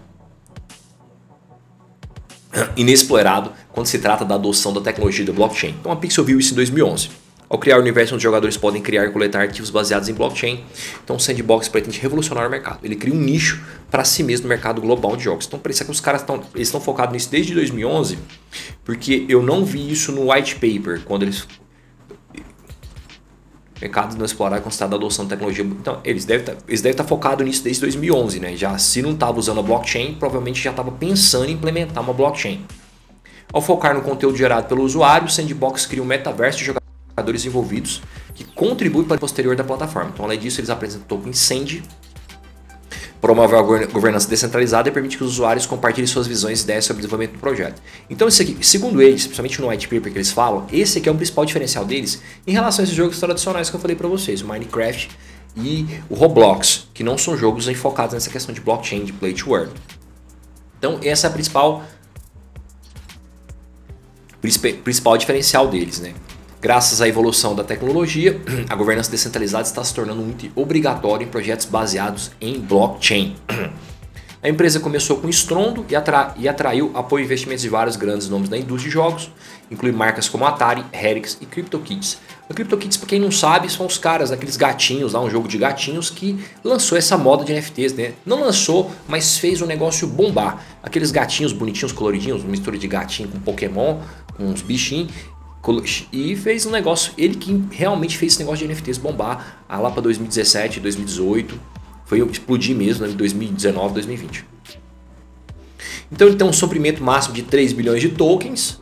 inexplorado 2.76 3.52
quando 3.70 3.86
se 3.86 3.98
trata 3.98 4.24
da 4.24 4.34
adoção 4.34 4.72
da 4.72 4.80
tecnologia 4.80 5.24
do 5.24 5.32
blockchain. 5.32 5.74
Então 5.80 5.92
a 5.92 5.96
Pixel 5.96 6.24
viu 6.24 6.38
isso 6.38 6.52
em 6.52 6.56
2011. 6.56 7.22
Ao 7.52 7.58
criar 7.58 7.76
o 7.76 7.80
universo 7.80 8.14
onde 8.14 8.20
os 8.20 8.22
jogadores 8.22 8.56
podem 8.56 8.80
criar 8.80 9.04
e 9.04 9.10
coletar 9.10 9.42
arquivos 9.42 9.68
baseados 9.68 10.08
em 10.08 10.14
blockchain, 10.14 10.64
então 11.04 11.16
o 11.16 11.20
Sandbox 11.20 11.68
pretende 11.68 12.00
revolucionar 12.00 12.46
o 12.46 12.50
mercado. 12.50 12.78
Ele 12.82 12.96
cria 12.96 13.12
um 13.12 13.18
nicho 13.18 13.62
para 13.90 14.04
si 14.04 14.22
mesmo 14.22 14.44
no 14.44 14.48
mercado 14.48 14.80
global 14.80 15.14
de 15.16 15.24
jogos. 15.24 15.44
Então 15.44 15.58
parece 15.58 15.84
que 15.84 15.90
os 15.90 16.00
caras 16.00 16.22
estão 16.22 16.42
estão 16.54 16.80
focados 16.80 17.12
nisso 17.12 17.30
desde 17.30 17.54
2011, 17.54 18.18
porque 18.82 19.26
eu 19.28 19.42
não 19.42 19.66
vi 19.66 19.92
isso 19.92 20.12
no 20.12 20.32
white 20.32 20.54
paper, 20.54 21.02
quando 21.04 21.24
eles 21.24 21.46
mercado 23.82 24.16
não 24.16 24.24
explorar 24.24 24.58
e 24.58 24.60
considerado 24.60 24.92
a 24.94 24.96
adoção 24.96 25.24
de 25.24 25.30
tecnologia. 25.30 25.64
Então, 25.64 26.00
eles 26.04 26.24
devem 26.24 26.46
tá, 26.46 26.54
estar, 26.68 26.88
estar 26.88 27.04
focados 27.04 27.44
nisso 27.44 27.64
desde 27.64 27.80
2011, 27.80 28.40
né? 28.40 28.56
Já 28.56 28.78
se 28.78 29.02
não 29.02 29.12
estava 29.12 29.38
usando 29.38 29.58
a 29.58 29.62
blockchain, 29.62 30.14
provavelmente 30.14 30.62
já 30.62 30.70
estava 30.70 30.90
pensando 30.92 31.48
em 31.48 31.52
implementar 31.52 32.02
uma 32.02 32.12
blockchain. 32.12 32.64
Ao 33.52 33.60
focar 33.60 33.94
no 33.94 34.02
conteúdo 34.02 34.36
gerado 34.36 34.68
pelo 34.68 34.82
usuário, 34.82 35.26
o 35.26 35.30
Sandbox 35.30 35.84
cria 35.84 36.02
um 36.02 36.06
metaverso 36.06 36.58
de 36.60 36.64
jogadores 36.64 37.44
envolvidos 37.44 38.00
que 38.34 38.44
contribui 38.44 39.04
para 39.04 39.16
o 39.16 39.20
posterior 39.20 39.56
da 39.56 39.64
plataforma. 39.64 40.10
Então, 40.14 40.24
além 40.24 40.38
disso, 40.38 40.60
eles 40.60 40.70
apresentam 40.70 41.04
o 41.04 41.20
token 41.20 41.32
promove 43.22 43.54
a 43.54 43.62
governança 43.86 44.28
descentralizada 44.28 44.88
e 44.88 44.92
permite 44.92 45.16
que 45.16 45.22
os 45.22 45.30
usuários 45.30 45.64
compartilhem 45.64 46.08
suas 46.08 46.26
visões 46.26 46.60
e 46.60 46.64
ideias 46.64 46.84
sobre 46.84 46.98
o 46.98 47.02
desenvolvimento 47.02 47.34
do 47.34 47.38
projeto. 47.38 47.80
Então, 48.10 48.26
aqui, 48.26 48.58
segundo 48.60 49.00
eles, 49.00 49.22
principalmente 49.22 49.60
no 49.60 49.68
white 49.68 49.86
paper 49.86 50.10
que 50.10 50.18
eles 50.18 50.32
falam, 50.32 50.66
esse 50.72 50.98
aqui 50.98 51.08
é 51.08 51.12
o 51.12 51.14
principal 51.14 51.44
diferencial 51.44 51.84
deles 51.84 52.20
em 52.44 52.52
relação 52.52 52.82
a 52.82 52.84
esses 52.84 52.96
jogos 52.96 53.20
tradicionais 53.20 53.70
que 53.70 53.76
eu 53.76 53.80
falei 53.80 53.94
para 53.94 54.08
vocês, 54.08 54.42
o 54.42 54.46
Minecraft 54.48 55.08
e 55.56 55.86
o 56.10 56.16
Roblox, 56.16 56.88
que 56.92 57.04
não 57.04 57.16
são 57.16 57.36
jogos 57.36 57.68
focados 57.76 58.12
nessa 58.12 58.28
questão 58.28 58.52
de 58.52 58.60
blockchain, 58.60 59.04
de 59.04 59.12
play 59.12 59.32
to 59.32 59.54
earn. 59.54 59.70
Então, 60.76 60.98
essa 61.04 61.28
é 61.28 61.30
a 61.30 61.32
principal 61.32 61.84
principal 64.82 65.16
diferencial 65.16 65.68
deles, 65.68 66.00
né? 66.00 66.12
Graças 66.62 67.02
à 67.02 67.08
evolução 67.08 67.56
da 67.56 67.64
tecnologia, 67.64 68.40
a 68.70 68.76
governança 68.76 69.10
descentralizada 69.10 69.64
está 69.64 69.82
se 69.82 69.92
tornando 69.92 70.22
muito 70.22 70.48
obrigatória 70.54 71.24
em 71.24 71.26
projetos 71.26 71.66
baseados 71.66 72.30
em 72.40 72.60
blockchain. 72.60 73.34
A 74.40 74.48
empresa 74.48 74.80
começou 74.80 75.18
com 75.18 75.28
estrondo 75.28 75.86
e, 75.88 75.94
atra 75.94 76.34
e 76.36 76.48
atraiu 76.48 76.90
apoio 76.94 77.22
e 77.22 77.26
investimentos 77.26 77.62
de 77.62 77.68
vários 77.68 77.94
grandes 77.94 78.28
nomes 78.28 78.48
da 78.48 78.58
indústria 78.58 78.88
de 78.88 78.92
jogos, 78.92 79.30
incluindo 79.70 79.96
marcas 79.96 80.28
como 80.28 80.44
Atari, 80.44 80.84
Herix 80.92 81.38
e 81.40 81.46
CryptoKitties. 81.46 82.18
A 82.50 82.52
para 82.52 83.06
quem 83.06 83.20
não 83.20 83.30
sabe, 83.30 83.70
são 83.70 83.86
os 83.86 83.98
caras, 83.98 84.32
aqueles 84.32 84.56
gatinhos 84.56 85.12
lá, 85.12 85.20
um 85.20 85.30
jogo 85.30 85.46
de 85.46 85.56
gatinhos 85.56 86.10
que 86.10 86.44
lançou 86.64 86.98
essa 86.98 87.16
moda 87.16 87.44
de 87.44 87.52
NFTs, 87.52 87.94
né? 87.94 88.14
Não 88.26 88.40
lançou, 88.40 88.90
mas 89.06 89.38
fez 89.38 89.62
o 89.62 89.66
negócio 89.66 90.08
bombar. 90.08 90.60
Aqueles 90.82 91.12
gatinhos 91.12 91.52
bonitinhos, 91.52 91.92
coloridinhos, 91.92 92.42
mistura 92.42 92.76
de 92.76 92.88
gatinho 92.88 93.28
com 93.28 93.38
Pokémon, 93.38 94.00
com 94.36 94.44
uns 94.46 94.60
bichinhos, 94.60 95.12
e 96.12 96.34
fez 96.34 96.66
um 96.66 96.70
negócio, 96.70 97.12
ele 97.16 97.36
que 97.36 97.64
realmente 97.70 98.18
fez 98.18 98.32
esse 98.32 98.40
negócio 98.40 98.66
de 98.66 98.72
NFTs 98.72 98.98
bombar 98.98 99.64
lá 99.68 99.90
para 99.90 100.02
2017, 100.02 100.80
2018, 100.80 101.58
foi 102.04 102.20
explodir 102.28 102.74
mesmo 102.74 103.06
né, 103.06 103.12
em 103.12 103.16
2019, 103.16 103.94
2020. 103.94 104.44
Então 106.10 106.26
ele 106.26 106.36
tem 106.36 106.46
um 106.46 106.52
suprimento 106.52 107.02
máximo 107.02 107.34
de 107.34 107.42
3 107.42 107.72
bilhões 107.72 108.00
de 108.00 108.08
tokens, 108.08 108.80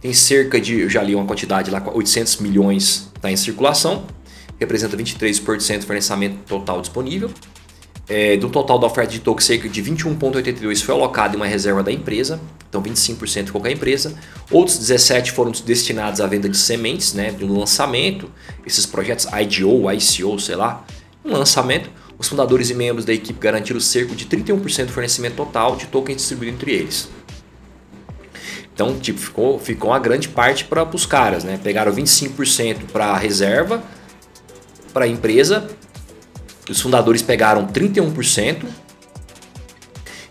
tem 0.00 0.12
cerca 0.12 0.60
de, 0.60 0.80
eu 0.80 0.88
já 0.88 1.02
li 1.02 1.14
uma 1.14 1.26
quantidade 1.26 1.70
lá, 1.70 1.82
800 1.92 2.38
milhões 2.38 3.10
está 3.14 3.30
em 3.30 3.36
circulação, 3.36 4.06
representa 4.58 4.96
23% 4.96 5.80
do 5.80 5.86
fornecimento 5.86 6.36
total 6.46 6.80
disponível. 6.80 7.30
É, 8.14 8.36
do 8.36 8.50
total 8.50 8.78
da 8.78 8.86
oferta 8.86 9.10
de 9.10 9.20
tokens, 9.20 9.46
cerca 9.46 9.66
de 9.66 9.82
21,82 9.82 10.82
foi 10.82 10.94
alocado 10.94 11.34
em 11.34 11.36
uma 11.38 11.46
reserva 11.46 11.82
da 11.82 11.90
empresa, 11.90 12.38
então 12.68 12.82
25% 12.82 13.44
de 13.44 13.52
qualquer 13.52 13.72
empresa. 13.72 14.14
Outros 14.50 14.76
17 14.76 15.32
foram 15.32 15.50
destinados 15.50 16.20
à 16.20 16.26
venda 16.26 16.46
de 16.46 16.58
sementes, 16.58 17.14
né, 17.14 17.34
um 17.40 17.58
lançamento, 17.58 18.30
esses 18.66 18.84
projetos 18.84 19.24
IDO, 19.24 19.90
ICO, 19.90 20.38
sei 20.38 20.56
lá, 20.56 20.84
um 21.24 21.32
lançamento. 21.32 21.88
Os 22.18 22.28
fundadores 22.28 22.68
e 22.68 22.74
membros 22.74 23.06
da 23.06 23.14
equipe 23.14 23.40
garantiram 23.40 23.80
cerca 23.80 24.14
de 24.14 24.26
31% 24.26 24.84
do 24.84 24.92
fornecimento 24.92 25.36
total 25.36 25.76
de 25.76 25.86
tokens 25.86 26.16
distribuído 26.16 26.56
entre 26.56 26.70
eles. 26.70 27.08
Então, 28.74 28.94
tipo, 29.00 29.18
ficou, 29.20 29.58
ficou 29.58 29.90
uma 29.90 29.98
grande 29.98 30.28
parte 30.28 30.66
para 30.66 30.84
os 30.84 31.06
caras, 31.06 31.44
né? 31.44 31.58
Pegaram 31.62 31.90
25% 31.90 32.88
para 32.92 33.06
a 33.06 33.16
reserva, 33.16 33.82
para 34.92 35.06
a 35.06 35.08
empresa 35.08 35.66
os 36.68 36.80
fundadores 36.80 37.22
pegaram 37.22 37.66
31% 37.66 38.64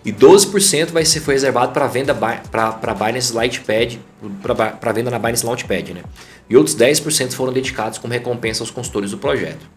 e 0.03 0.11
12% 0.11 0.91
vai 0.91 1.05
ser 1.05 1.19
foi 1.19 1.35
reservado 1.35 1.73
para 1.73 1.85
venda 1.87 2.13
para 2.13 2.93
Binance 2.93 3.33
Lightpad, 3.33 4.01
para 4.79 4.91
venda 4.91 5.11
na 5.11 5.19
Binance 5.19 5.45
Launchpad, 5.45 5.93
né? 5.93 6.03
E 6.49 6.57
outros 6.57 6.75
10% 6.75 7.33
foram 7.33 7.53
dedicados 7.53 7.97
como 7.97 8.11
recompensa 8.11 8.63
aos 8.63 8.71
consultores 8.71 9.11
do 9.11 9.17
projeto. 9.17 9.69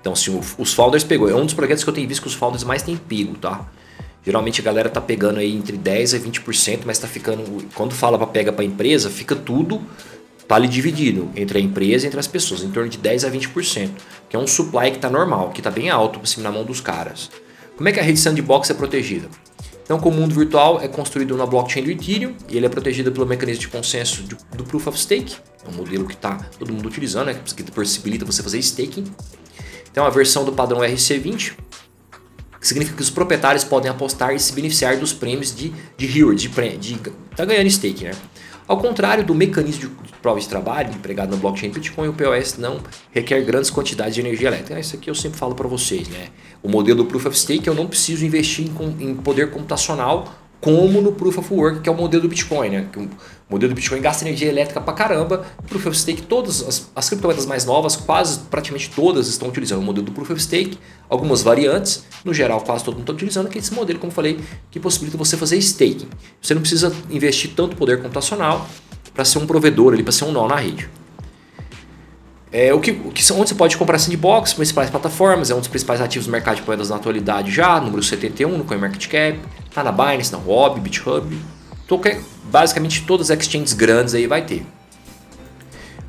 Então, 0.00 0.12
assim, 0.12 0.38
os 0.58 0.72
founders 0.72 1.02
pegou, 1.02 1.28
é 1.28 1.34
um 1.34 1.44
dos 1.44 1.54
projetos 1.54 1.82
que 1.82 1.90
eu 1.90 1.94
tenho 1.94 2.06
visto 2.06 2.22
que 2.22 2.28
os 2.28 2.34
founders 2.34 2.62
mais 2.62 2.82
têm 2.82 2.96
pego, 2.96 3.36
tá? 3.36 3.66
Geralmente 4.24 4.60
a 4.60 4.64
galera 4.64 4.88
tá 4.88 5.00
pegando 5.00 5.38
aí 5.38 5.56
entre 5.56 5.76
10 5.76 6.14
a 6.14 6.18
20%, 6.18 6.80
mas 6.84 6.98
tá 6.98 7.08
ficando 7.08 7.64
quando 7.74 7.94
fala 7.94 8.18
para 8.18 8.26
pega 8.26 8.52
para 8.52 8.64
empresa, 8.64 9.08
fica 9.08 9.34
tudo 9.34 9.80
está 10.46 10.54
ali 10.54 10.68
dividido 10.68 11.28
entre 11.34 11.58
a 11.58 11.60
empresa 11.60 12.04
e 12.04 12.06
entre 12.06 12.20
as 12.20 12.28
pessoas, 12.28 12.62
em 12.62 12.70
torno 12.70 12.88
de 12.88 12.98
10 12.98 13.24
a 13.24 13.30
20%, 13.30 13.90
que 14.28 14.36
é 14.36 14.38
um 14.38 14.46
supply 14.46 14.92
que 14.92 14.98
está 14.98 15.10
normal, 15.10 15.50
que 15.50 15.58
está 15.58 15.72
bem 15.72 15.90
alto 15.90 16.20
assim, 16.22 16.40
na 16.40 16.52
mão 16.52 16.64
dos 16.64 16.80
caras. 16.80 17.30
Como 17.76 17.88
é 17.88 17.92
que 17.92 17.98
a 17.98 18.02
rede 18.02 18.20
sandbox 18.20 18.70
é 18.70 18.74
protegida? 18.74 19.28
Então, 19.82 19.98
como 19.98 20.16
o 20.16 20.20
mundo 20.20 20.34
virtual 20.34 20.80
é 20.80 20.88
construído 20.88 21.36
na 21.36 21.46
blockchain 21.46 21.82
do 21.82 21.90
Ethereum 21.90 22.34
e 22.48 22.56
ele 22.56 22.66
é 22.66 22.68
protegido 22.68 23.10
pelo 23.10 23.26
mecanismo 23.26 23.60
de 23.60 23.68
consenso 23.68 24.22
do 24.22 24.64
Proof 24.64 24.86
of 24.86 24.98
Stake, 24.98 25.36
é 25.64 25.68
um 25.68 25.74
modelo 25.74 26.06
que 26.06 26.14
está 26.14 26.36
todo 26.58 26.72
mundo 26.72 26.86
utilizando, 26.86 27.26
né, 27.26 27.40
que 27.56 27.62
possibilita 27.64 28.24
você 28.24 28.42
fazer 28.42 28.58
staking. 28.58 29.04
Então, 29.90 30.06
a 30.06 30.10
versão 30.10 30.44
do 30.44 30.52
padrão 30.52 30.80
RC20, 30.80 31.54
que 32.60 32.66
significa 32.66 32.96
que 32.96 33.02
os 33.02 33.10
proprietários 33.10 33.64
podem 33.64 33.90
apostar 33.90 34.34
e 34.34 34.38
se 34.38 34.52
beneficiar 34.52 34.96
dos 34.96 35.12
prêmios 35.12 35.54
de, 35.54 35.72
de 35.96 36.06
reward, 36.06 36.48
de, 36.48 36.76
de, 36.78 36.98
tá 37.36 37.44
ganhando 37.44 37.70
stake, 37.70 38.04
né? 38.04 38.12
Ao 38.68 38.76
contrário 38.78 39.24
do 39.24 39.32
mecanismo 39.32 39.90
de 40.02 40.12
prova 40.20 40.40
de 40.40 40.48
trabalho 40.48 40.92
empregado 40.92 41.30
no 41.30 41.36
blockchain 41.36 41.70
Bitcoin, 41.70 42.08
o 42.08 42.12
POS 42.12 42.58
não 42.58 42.80
requer 43.12 43.40
grandes 43.42 43.70
quantidades 43.70 44.16
de 44.16 44.20
energia 44.20 44.48
elétrica. 44.48 44.80
Isso 44.80 44.96
aqui 44.96 45.08
eu 45.08 45.14
sempre 45.14 45.38
falo 45.38 45.54
para 45.54 45.68
vocês, 45.68 46.08
né? 46.08 46.30
O 46.64 46.68
modelo 46.68 47.04
do 47.04 47.04
Proof 47.04 47.26
of 47.26 47.38
Stake 47.38 47.68
eu 47.68 47.74
não 47.74 47.86
preciso 47.86 48.26
investir 48.26 48.66
em, 48.98 49.14
poder 49.14 49.52
computacional 49.52 50.34
como 50.60 51.00
no 51.00 51.12
Proof 51.12 51.38
of 51.38 51.54
Work, 51.54 51.80
que 51.80 51.88
é 51.88 51.92
o 51.92 51.96
modelo 51.96 52.22
do 52.22 52.28
Bitcoin, 52.28 52.70
né? 52.70 52.88
Que 52.92 52.98
o 52.98 53.08
modelo 53.48 53.72
do 53.72 53.76
Bitcoin 53.76 54.00
gasta 54.00 54.24
energia 54.24 54.48
elétrica 54.48 54.80
pra 54.80 54.92
caramba. 54.92 55.44
Proof 55.68 55.86
of 55.86 55.98
Stake, 55.98 56.22
todas 56.22 56.62
as, 56.62 56.90
as 56.94 57.08
criptomoedas 57.08 57.46
mais 57.46 57.64
novas, 57.64 57.96
quase 57.96 58.40
praticamente 58.50 58.90
todas 58.90 59.28
estão 59.28 59.48
utilizando 59.48 59.80
o 59.80 59.82
modelo 59.82 60.06
do 60.06 60.12
Proof 60.12 60.30
of 60.30 60.42
Stake, 60.42 60.78
algumas 61.08 61.42
variantes, 61.42 62.04
no 62.24 62.34
geral 62.34 62.60
quase 62.60 62.84
todo 62.84 62.94
mundo 62.94 63.04
está 63.04 63.12
utilizando, 63.12 63.48
que 63.48 63.58
é 63.58 63.60
esse 63.60 63.72
modelo, 63.74 63.98
como 63.98 64.10
falei, 64.10 64.40
que 64.70 64.80
possibilita 64.80 65.16
você 65.16 65.36
fazer 65.36 65.58
staking. 65.58 66.08
Você 66.40 66.54
não 66.54 66.60
precisa 66.60 66.92
investir 67.10 67.52
tanto 67.54 67.76
poder 67.76 68.02
computacional 68.02 68.66
para 69.14 69.24
ser 69.24 69.38
um 69.38 69.46
provedor 69.46 69.92
ali, 69.92 70.02
para 70.02 70.12
ser 70.12 70.24
um 70.24 70.32
nó 70.32 70.48
na 70.48 70.56
rede. 70.56 70.88
É, 72.58 72.72
o 72.72 72.80
que, 72.80 72.90
que, 72.90 73.32
onde 73.34 73.50
você 73.50 73.54
pode 73.54 73.76
comprar 73.76 73.98
sandbox, 73.98 74.54
principais 74.54 74.88
plataformas, 74.88 75.50
é 75.50 75.54
um 75.54 75.58
dos 75.58 75.68
principais 75.68 76.00
ativos 76.00 76.24
do 76.24 76.32
mercado 76.32 76.56
de 76.56 76.62
moedas 76.62 76.88
na 76.88 76.96
atualidade 76.96 77.50
já, 77.50 77.78
número 77.78 78.02
71 78.02 78.56
no 78.56 78.64
CoinMarketCap, 78.64 79.38
tá 79.74 79.84
na 79.84 79.92
Binance, 79.92 80.32
na 80.32 80.38
Huobi, 80.38 80.80
BitHub, 80.80 81.38
qualquer, 81.86 82.18
basicamente 82.44 83.04
todas 83.04 83.30
as 83.30 83.38
exchanges 83.38 83.74
grandes 83.74 84.14
aí 84.14 84.26
vai 84.26 84.40
ter. 84.40 84.64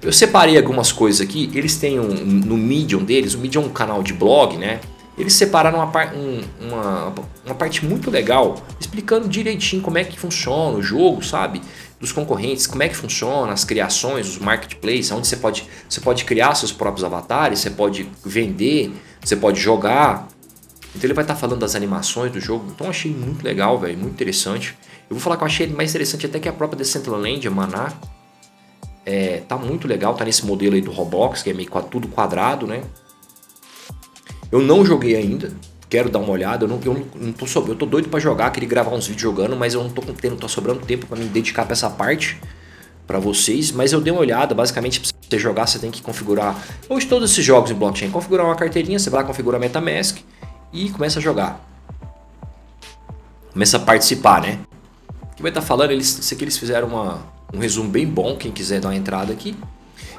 Eu 0.01 0.13
separei 0.13 0.55
algumas 0.57 0.89
coisas 0.89 1.19
aqui, 1.19 1.51
eles 1.53 1.75
têm 1.75 1.99
um, 1.99 2.07
no 2.07 2.55
Medium 2.55 3.03
deles, 3.03 3.33
o 3.33 3.39
Medium 3.39 3.63
é 3.63 3.65
um 3.65 3.69
canal 3.69 4.01
de 4.01 4.13
blog, 4.13 4.55
né? 4.55 4.79
Eles 5.17 5.33
separaram 5.33 5.79
uma, 5.79 6.13
um, 6.13 6.41
uma, 6.61 7.13
uma 7.45 7.55
parte 7.55 7.83
muito 7.83 8.11
legal, 8.11 8.55
explicando 8.79 9.27
direitinho 9.27 9.81
como 9.81 9.97
é 9.97 10.03
que 10.03 10.17
funciona 10.17 10.77
o 10.77 10.81
jogo, 10.81 11.23
sabe? 11.23 11.61
dos 11.99 12.11
concorrentes, 12.11 12.67
como 12.67 12.83
é 12.83 12.89
que 12.89 12.95
funciona, 12.95 13.51
as 13.51 13.63
criações, 13.63 14.27
os 14.27 14.37
marketplaces, 14.37 15.11
onde 15.11 15.27
você 15.27 15.35
pode, 15.35 15.67
você 15.89 15.99
pode 15.99 16.25
criar 16.25 16.53
seus 16.55 16.71
próprios 16.71 17.03
avatares, 17.03 17.59
você 17.59 17.71
pode 17.71 18.09
vender, 18.23 18.91
você 19.19 19.35
pode 19.35 19.59
jogar. 19.59 20.27
Então 20.95 21.05
ele 21.05 21.13
vai 21.13 21.23
estar 21.23 21.35
falando 21.35 21.59
das 21.59 21.75
animações 21.75 22.31
do 22.31 22.39
jogo. 22.39 22.71
Então 22.73 22.87
eu 22.87 22.91
achei 22.91 23.11
muito 23.11 23.43
legal, 23.43 23.79
velho, 23.79 23.97
muito 23.97 24.13
interessante. 24.13 24.77
Eu 25.09 25.15
vou 25.15 25.19
falar 25.19 25.37
que 25.37 25.43
eu 25.43 25.47
achei 25.47 25.67
mais 25.67 25.89
interessante 25.89 26.25
até 26.25 26.39
que 26.39 26.47
a 26.47 26.53
própria 26.53 26.77
Decentraland, 26.77 27.47
a 27.47 27.51
Maná. 27.51 27.93
É, 29.05 29.41
tá 29.47 29.57
muito 29.57 29.87
legal, 29.87 30.13
tá 30.15 30.25
nesse 30.25 30.45
modelo 30.45 30.75
aí 30.75 30.81
do 30.81 30.91
Roblox, 30.91 31.41
que 31.41 31.49
é 31.49 31.53
meio 31.53 31.69
tudo 31.89 32.09
quadrado, 32.09 32.67
né? 32.67 32.83
Eu 34.51 34.61
não 34.61 34.85
joguei 34.85 35.15
ainda, 35.15 35.51
quero 35.89 36.09
dar 36.09 36.19
uma 36.19 36.31
olhada. 36.31 36.65
Eu 36.65 36.67
não, 36.67 36.79
eu 36.83 37.07
não 37.15 37.33
tô, 37.33 37.45
eu 37.67 37.75
tô 37.75 37.85
doido 37.85 38.09
para 38.09 38.19
jogar, 38.19 38.49
queria 38.51 38.69
gravar 38.69 38.91
uns 38.91 39.07
vídeos 39.07 39.23
jogando, 39.23 39.55
mas 39.55 39.73
eu 39.73 39.83
não 39.83 39.89
tô 39.89 40.01
com 40.01 40.13
tempo, 40.13 40.35
não 40.35 40.41
tá 40.41 40.47
sobrando 40.47 40.79
tempo 40.81 41.05
para 41.05 41.17
me 41.17 41.25
dedicar 41.25 41.63
para 41.63 41.73
essa 41.73 41.89
parte 41.89 42.39
para 43.05 43.19
vocês. 43.19 43.71
Mas 43.71 43.93
eu 43.93 44.01
dei 44.01 44.11
uma 44.11 44.21
olhada, 44.21 44.55
basicamente, 44.55 44.99
pra 44.99 45.09
você 45.29 45.39
jogar, 45.39 45.67
você 45.67 45.79
tem 45.79 45.91
que 45.91 46.01
configurar. 46.01 46.55
Hoje, 46.89 47.05
todos 47.07 47.31
esses 47.31 47.43
jogos 47.43 47.71
em 47.71 47.75
blockchain, 47.75 48.09
configurar 48.09 48.45
uma 48.45 48.55
carteirinha, 48.55 48.99
você 48.99 49.09
vai 49.09 49.21
lá, 49.21 49.27
configura 49.27 49.57
a 49.57 49.59
MetaMask 49.59 50.17
e 50.71 50.89
começa 50.89 51.19
a 51.19 51.21
jogar. 51.21 51.65
Começa 53.51 53.77
a 53.77 53.79
participar, 53.79 54.41
né? 54.41 54.59
Que 55.35 55.41
vai 55.41 55.51
estar 55.51 55.61
tá 55.61 55.67
falando, 55.67 55.91
eles, 55.91 56.19
isso 56.19 56.33
aqui 56.33 56.43
eles 56.43 56.57
fizeram 56.57 56.87
uma, 56.87 57.21
um 57.53 57.59
resumo 57.59 57.89
bem 57.89 58.05
bom, 58.05 58.35
quem 58.35 58.51
quiser 58.51 58.79
dar 58.79 58.89
uma 58.89 58.95
entrada 58.95 59.31
aqui. 59.33 59.55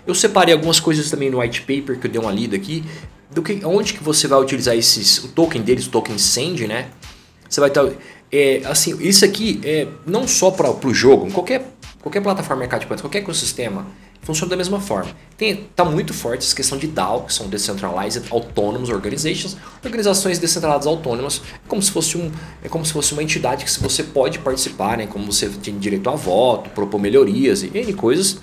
Eu 0.06 0.14
separei 0.14 0.54
algumas 0.54 0.80
coisas 0.80 1.10
também 1.10 1.30
no 1.30 1.40
white 1.40 1.60
paper 1.60 1.98
que 1.98 2.06
eu 2.06 2.10
dei 2.10 2.20
uma 2.20 2.32
lida 2.32 2.56
aqui 2.56 2.82
do 3.30 3.42
que 3.42 3.64
onde 3.64 3.94
que 3.94 4.02
você 4.02 4.26
vai 4.26 4.40
utilizar 4.40 4.76
esses 4.76 5.18
o 5.24 5.28
token 5.28 5.62
deles, 5.62 5.86
o 5.86 5.90
token 5.90 6.18
Send, 6.18 6.66
né? 6.66 6.90
Você 7.48 7.60
vai 7.60 7.68
estar 7.68 7.88
é, 8.30 8.62
assim, 8.66 8.96
isso 9.00 9.24
aqui 9.24 9.60
é 9.64 9.86
não 10.06 10.28
só 10.28 10.50
para 10.50 10.70
o 10.70 10.94
jogo, 10.94 11.30
qualquer 11.32 11.74
qualquer 12.00 12.20
plataforma 12.22 12.60
mercado 12.60 12.80
de 12.80 12.86
qualquer 12.86 13.18
ecossistema 13.18 13.86
funciona 14.22 14.50
da 14.50 14.56
mesma 14.56 14.80
forma. 14.80 15.10
Tem, 15.36 15.68
tá 15.74 15.84
muito 15.84 16.12
forte 16.12 16.44
essa 16.44 16.54
questão 16.54 16.76
de 16.76 16.86
DAO, 16.86 17.22
que 17.22 17.32
são 17.32 17.48
Decentralized 17.48 18.24
Autonomous 18.30 18.90
Organizations, 18.90 19.56
organizações 19.82 20.38
descentralizadas 20.38 20.86
autônomas, 20.86 21.40
é 21.54 21.68
como 21.68 21.80
se 21.80 21.90
fosse 21.90 22.18
um, 22.18 22.30
é 22.62 22.68
como 22.68 22.84
se 22.84 22.92
fosse 22.92 23.12
uma 23.12 23.22
entidade 23.22 23.64
que 23.64 23.80
você 23.80 24.02
pode 24.02 24.38
participar, 24.40 24.98
né? 24.98 25.06
Como 25.06 25.30
você 25.30 25.48
tem 25.48 25.78
direito 25.78 26.10
a 26.10 26.14
voto, 26.14 26.68
propor 26.70 27.00
melhorias 27.00 27.62
e 27.62 27.70
N 27.72 27.92
coisas. 27.94 28.38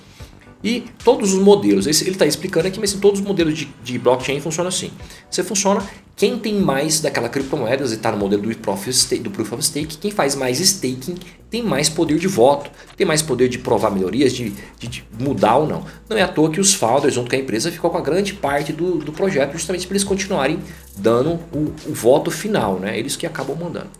E 0.66 0.84
todos 1.04 1.32
os 1.32 1.40
modelos, 1.40 1.86
ele 1.86 2.10
está 2.10 2.26
explicando 2.26 2.68
aqui, 2.68 2.80
mas 2.80 2.92
todos 2.94 3.20
os 3.20 3.26
modelos 3.26 3.56
de, 3.56 3.66
de 3.84 4.00
blockchain 4.00 4.42
funcionam 4.42 4.70
assim. 4.70 4.90
Você 5.30 5.44
funciona, 5.44 5.88
quem 6.16 6.40
tem 6.40 6.56
mais 6.56 7.00
daquela 7.00 7.30
criptomoeda, 7.30 7.84
está 7.84 8.12
no 8.12 8.18
modelo 8.18 8.42
do 8.42 8.58
proof, 8.58 8.88
of 8.88 8.92
stake, 8.92 9.22
do 9.22 9.30
proof 9.30 9.54
of 9.54 9.64
Stake, 9.64 10.00
quem 10.00 10.10
faz 10.10 10.34
mais 10.34 10.60
staking 10.60 11.18
tem 11.52 11.62
mais 11.62 11.88
poder 11.88 12.18
de 12.18 12.28
voto, 12.28 12.72
tem 12.98 13.06
mais 13.06 13.22
poder 13.22 13.48
de 13.48 13.60
provar 13.60 13.92
melhorias, 13.92 14.34
de, 14.34 14.54
de, 14.80 14.88
de 14.88 15.06
mudar 15.20 15.58
ou 15.58 15.68
não. 15.68 15.86
Não 16.10 16.18
é 16.18 16.24
à 16.24 16.28
toa 16.28 16.50
que 16.50 16.60
os 16.60 16.74
founders, 16.74 17.14
junto 17.14 17.30
com 17.30 17.36
a 17.36 17.40
empresa, 17.40 17.72
ficou 17.72 17.92
com 17.92 18.00
a 18.00 18.02
grande 18.02 18.34
parte 18.34 18.74
do, 18.74 18.98
do 18.98 19.12
projeto, 19.12 19.54
justamente 19.54 19.86
para 19.86 19.94
eles 19.94 20.04
continuarem 20.04 20.60
dando 20.98 21.40
o, 21.54 21.74
o 21.86 21.94
voto 21.94 22.32
final, 22.32 22.80
né? 22.80 22.98
Eles 22.98 23.16
que 23.16 23.28
acabam 23.28 23.56
mandando. 23.56 23.92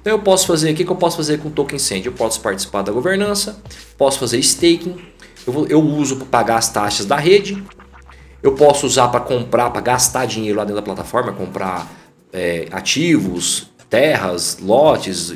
Então 0.00 0.12
eu 0.12 0.18
posso 0.18 0.46
fazer, 0.46 0.72
o 0.72 0.74
que, 0.74 0.84
que 0.84 0.90
eu 0.90 0.96
posso 0.96 1.16
fazer 1.16 1.38
com 1.38 1.48
o 1.48 1.50
Token 1.50 1.78
Send? 1.78 2.06
Eu 2.06 2.12
posso 2.12 2.40
participar 2.40 2.82
da 2.82 2.92
governança, 2.92 3.62
posso 3.96 4.18
fazer 4.18 4.38
staking, 4.38 4.96
eu, 5.46 5.52
vou, 5.52 5.66
eu 5.66 5.80
uso 5.80 6.16
para 6.16 6.26
pagar 6.26 6.56
as 6.56 6.68
taxas 6.68 7.06
da 7.06 7.16
rede. 7.16 7.62
Eu 8.42 8.52
posso 8.52 8.86
usar 8.86 9.08
para 9.08 9.20
comprar, 9.20 9.70
para 9.70 9.80
gastar 9.80 10.26
dinheiro 10.26 10.58
lá 10.58 10.64
dentro 10.64 10.76
da 10.76 10.82
plataforma, 10.82 11.32
comprar 11.32 11.90
é, 12.32 12.68
ativos, 12.70 13.70
terras, 13.88 14.58
lotes, 14.60 15.34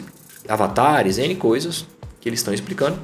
avatares, 0.48 1.16
N 1.18 1.34
coisas 1.36 1.86
que 2.20 2.28
eles 2.28 2.40
estão 2.40 2.52
explicando. 2.52 2.98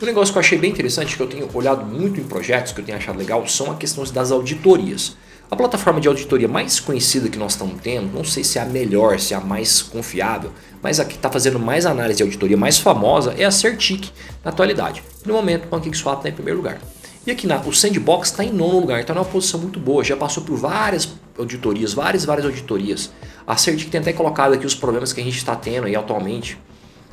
Um 0.00 0.06
negócio 0.06 0.32
que 0.32 0.38
eu 0.38 0.40
achei 0.40 0.58
bem 0.58 0.70
interessante, 0.70 1.16
que 1.16 1.22
eu 1.22 1.26
tenho 1.26 1.48
olhado 1.54 1.84
muito 1.84 2.20
em 2.20 2.24
projetos, 2.24 2.72
que 2.72 2.80
eu 2.80 2.84
tenho 2.84 2.98
achado 2.98 3.18
legal, 3.18 3.46
são 3.46 3.70
a 3.70 3.74
questão 3.74 4.04
das 4.04 4.30
auditorias. 4.30 5.16
A 5.50 5.56
plataforma 5.56 5.98
de 5.98 6.06
auditoria 6.06 6.46
mais 6.46 6.78
conhecida 6.78 7.30
que 7.30 7.38
nós 7.38 7.52
estamos 7.52 7.80
tendo, 7.80 8.12
não 8.12 8.22
sei 8.22 8.44
se 8.44 8.58
é 8.58 8.62
a 8.62 8.66
melhor, 8.66 9.18
se 9.18 9.32
é 9.32 9.36
a 9.38 9.40
mais 9.40 9.80
confiável, 9.80 10.52
mas 10.82 11.00
a 11.00 11.06
que 11.06 11.14
está 11.14 11.30
fazendo 11.30 11.58
mais 11.58 11.86
análise 11.86 12.18
de 12.18 12.22
auditoria 12.22 12.56
mais 12.56 12.76
famosa 12.76 13.34
é 13.38 13.46
a 13.46 13.50
Certic 13.50 14.10
na 14.44 14.50
atualidade. 14.50 15.02
No 15.24 15.32
momento, 15.32 15.64
o 15.64 15.68
PancakeSwap 15.68 16.18
está 16.18 16.28
em 16.28 16.32
primeiro 16.32 16.58
lugar. 16.58 16.78
E 17.26 17.30
aqui 17.30 17.46
na, 17.46 17.56
o 17.60 17.72
Sandbox 17.72 18.28
está 18.28 18.44
em 18.44 18.52
nono 18.52 18.80
lugar, 18.80 19.00
está 19.00 19.14
numa 19.14 19.24
posição 19.24 19.58
muito 19.58 19.80
boa, 19.80 20.04
já 20.04 20.18
passou 20.18 20.42
por 20.42 20.58
várias 20.58 21.08
auditorias, 21.38 21.94
várias, 21.94 22.26
várias 22.26 22.44
auditorias. 22.44 23.10
A 23.46 23.56
Certic 23.56 23.88
tem 23.88 24.02
até 24.02 24.12
colocado 24.12 24.52
aqui 24.52 24.66
os 24.66 24.74
problemas 24.74 25.14
que 25.14 25.20
a 25.22 25.24
gente 25.24 25.38
está 25.38 25.56
tendo 25.56 25.86
aí 25.86 25.96
atualmente 25.96 26.58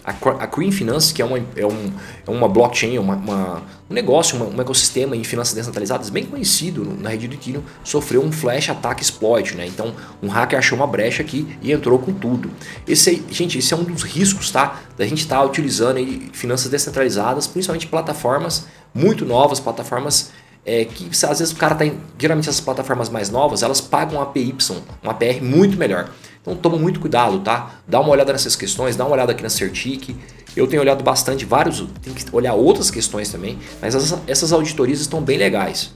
a 0.06 0.46
Green 0.46 0.72
Finance, 0.72 1.14
que 1.14 1.22
é 1.22 1.26
uma, 1.26 1.38
é 1.38 1.66
um, 1.66 1.92
é 2.28 2.30
uma 2.30 2.48
blockchain, 2.48 2.98
uma, 3.00 3.16
uma 3.16 3.64
um 3.90 3.94
negócio, 3.94 4.36
uma, 4.36 4.46
um 4.46 4.62
ecossistema 4.62 5.16
em 5.16 5.24
finanças 5.24 5.54
descentralizadas 5.54 6.10
bem 6.10 6.26
conhecido 6.26 6.86
na 7.00 7.10
rede 7.10 7.28
do 7.28 7.36
Ethereum, 7.36 7.62
sofreu 7.84 8.24
um 8.24 8.32
flash 8.32 8.70
attack 8.70 9.02
exploit, 9.02 9.56
né? 9.56 9.66
Então, 9.66 9.94
um 10.22 10.28
hacker 10.28 10.58
achou 10.58 10.78
uma 10.78 10.88
brecha 10.88 11.22
aqui 11.22 11.58
e 11.62 11.72
entrou 11.72 12.00
com 12.00 12.14
tudo. 12.14 12.52
Esse, 12.88 13.24
gente, 13.30 13.58
esse 13.58 13.74
é 13.74 13.78
um 13.78 13.84
dos 13.84 14.04
riscos, 14.04 14.52
tá? 14.52 14.82
Da 14.98 15.06
gente 15.06 15.20
estar 15.20 15.38
tá 15.38 15.44
utilizando 15.44 15.98
aí 15.98 16.30
finanças 16.34 16.70
descentralizadas, 16.70 17.48
principalmente 17.48 17.88
plataformas 17.88 18.68
muito 18.94 19.26
novas, 19.26 19.60
plataformas 19.60 20.32
é, 20.66 20.84
que 20.86 21.10
às 21.26 21.40
vezes 21.40 21.52
o 21.52 21.56
cara 21.56 21.76
tá 21.76 21.86
em, 21.86 22.00
geralmente 22.18 22.50
essas 22.50 22.62
plataformas 22.62 23.10
mais 23.10 23.30
novas, 23.30 23.62
elas 23.62 23.80
pagam 23.80 24.18
um 24.18 24.22
APY, 24.22 24.56
um 25.04 25.10
APR 25.10 25.42
muito 25.42 25.78
melhor. 25.78 26.10
Então 26.46 26.56
toma 26.56 26.78
muito 26.78 27.00
cuidado, 27.00 27.40
tá? 27.40 27.72
Dá 27.88 28.00
uma 28.00 28.12
olhada 28.12 28.32
nessas 28.32 28.56
questões, 28.56 28.96
dá 28.96 29.04
uma 29.04 29.14
olhada 29.14 29.32
aqui 29.32 29.42
na 29.42 29.50
Certic. 29.50 30.16
Eu 30.56 30.68
tenho 30.68 30.82
olhado 30.82 31.04
bastante 31.04 31.44
vários, 31.44 31.84
tem 32.04 32.14
que 32.14 32.24
olhar 32.32 32.54
outras 32.54 32.92
questões 32.92 33.30
também, 33.30 33.58
mas 33.82 33.96
essas, 33.96 34.20
essas 34.28 34.54
auditorias 34.54 35.02
estão 35.02 35.22
bem 35.22 35.38
legais. 35.38 35.92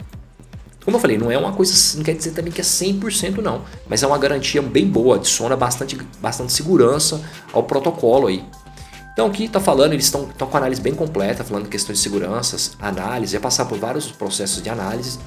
Como 0.83 0.97
eu 0.97 1.01
falei, 1.01 1.19
não 1.19 1.31
é 1.31 1.38
uma 1.38 1.53
coisa, 1.53 1.97
não 1.97 2.03
quer 2.03 2.15
dizer 2.15 2.31
também 2.31 2.51
que 2.51 2.59
é 2.59 2.63
100% 2.63 3.38
não, 3.38 3.62
mas 3.88 4.01
é 4.01 4.07
uma 4.07 4.17
garantia 4.17 4.62
bem 4.62 4.88
boa, 4.88 5.17
adiciona 5.17 5.55
bastante, 5.55 5.95
bastante 6.19 6.51
segurança 6.51 7.21
ao 7.53 7.62
protocolo 7.63 8.27
aí. 8.27 8.43
Então 9.13 9.27
aqui 9.27 9.45
está 9.45 9.59
falando, 9.59 9.93
eles 9.93 10.05
estão 10.05 10.25
com 10.25 10.57
análise 10.57 10.81
bem 10.81 10.95
completa, 10.95 11.43
falando 11.43 11.65
de 11.65 11.69
questões 11.69 11.99
de 11.99 12.03
seguranças, 12.03 12.75
análise, 12.81 13.35
é 13.35 13.39
passar 13.39 13.65
por 13.65 13.77
vários 13.77 14.12
processos 14.12 14.63
de 14.63 14.69
análise. 14.69 15.19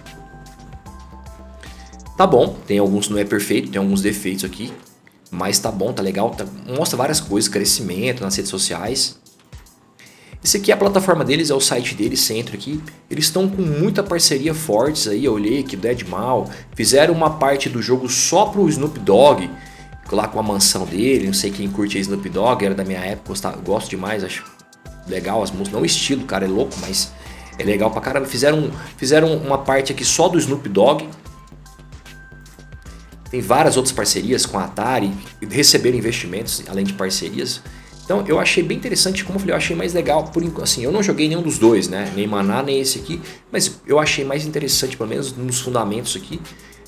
Tá 2.16 2.26
bom, 2.26 2.56
tem 2.66 2.78
alguns 2.78 3.08
não 3.08 3.18
é 3.18 3.24
perfeito, 3.24 3.70
tem 3.70 3.78
alguns 3.78 4.02
defeitos 4.02 4.44
aqui, 4.44 4.72
mas 5.32 5.58
tá 5.58 5.70
bom, 5.70 5.94
tá 5.94 6.02
legal, 6.02 6.30
tá, 6.30 6.44
mostra 6.76 6.96
várias 6.96 7.18
coisas, 7.18 7.48
crescimento 7.48 8.22
nas 8.22 8.36
redes 8.36 8.50
sociais. 8.50 9.18
Esse 10.44 10.58
aqui 10.58 10.70
é 10.70 10.74
a 10.74 10.76
plataforma 10.76 11.24
deles, 11.24 11.48
é 11.48 11.54
o 11.54 11.60
site 11.60 11.94
deles, 11.94 12.20
centro 12.20 12.54
aqui. 12.54 12.82
Eles 13.08 13.24
estão 13.26 13.48
com 13.48 13.62
muita 13.62 14.02
parceria 14.02 14.52
fortes 14.52 15.08
aí, 15.08 15.24
eu 15.24 15.32
olhei 15.32 15.60
aqui, 15.60 15.74
Deadmal. 15.74 16.50
Fizeram 16.74 17.14
uma 17.14 17.30
parte 17.30 17.70
do 17.70 17.80
jogo 17.80 18.08
só 18.10 18.46
pro 18.46 18.68
Snoop 18.68 18.98
Dogg, 19.00 19.48
lá 20.10 20.28
com 20.28 20.38
a 20.38 20.42
mansão 20.42 20.84
dele, 20.84 21.26
não 21.26 21.32
sei 21.32 21.50
quem 21.50 21.70
curte 21.70 21.98
Snoop 21.98 22.28
Dogg, 22.28 22.64
era 22.66 22.74
da 22.74 22.84
minha 22.84 23.00
época, 23.00 23.28
gostava, 23.28 23.56
gosto 23.56 23.88
demais, 23.88 24.22
acho 24.22 24.44
legal 25.06 25.42
as 25.42 25.50
músicas, 25.50 25.72
não 25.72 25.80
o 25.80 25.86
estilo, 25.86 26.24
cara, 26.24 26.44
é 26.44 26.48
louco, 26.48 26.74
mas 26.82 27.10
é 27.58 27.64
legal 27.64 27.90
pra 27.90 28.02
caramba. 28.02 28.26
Fizeram, 28.26 28.70
fizeram 28.98 29.34
uma 29.36 29.58
parte 29.58 29.92
aqui 29.92 30.04
só 30.04 30.28
do 30.28 30.38
Snoop 30.38 30.68
Dogg, 30.68 31.08
tem 33.32 33.40
várias 33.40 33.78
outras 33.78 33.94
parcerias 33.94 34.44
com 34.44 34.58
a 34.58 34.64
Atari, 34.64 35.10
receberam 35.50 35.96
investimentos 35.96 36.62
além 36.68 36.84
de 36.84 36.92
parcerias. 36.92 37.62
Então 38.04 38.22
eu 38.28 38.38
achei 38.38 38.62
bem 38.62 38.76
interessante, 38.76 39.24
como 39.24 39.36
eu 39.36 39.40
falei, 39.40 39.54
eu 39.54 39.56
achei 39.56 39.74
mais 39.74 39.94
legal, 39.94 40.24
por 40.24 40.44
assim, 40.62 40.84
eu 40.84 40.92
não 40.92 41.02
joguei 41.02 41.28
nenhum 41.28 41.40
dos 41.40 41.56
dois, 41.56 41.88
né? 41.88 42.12
Nem 42.14 42.26
Maná, 42.26 42.62
nem 42.62 42.78
esse 42.78 42.98
aqui, 42.98 43.22
mas 43.50 43.80
eu 43.86 43.98
achei 43.98 44.22
mais 44.22 44.44
interessante, 44.44 44.98
pelo 44.98 45.08
menos 45.08 45.34
nos 45.34 45.60
fundamentos 45.60 46.14
aqui, 46.14 46.42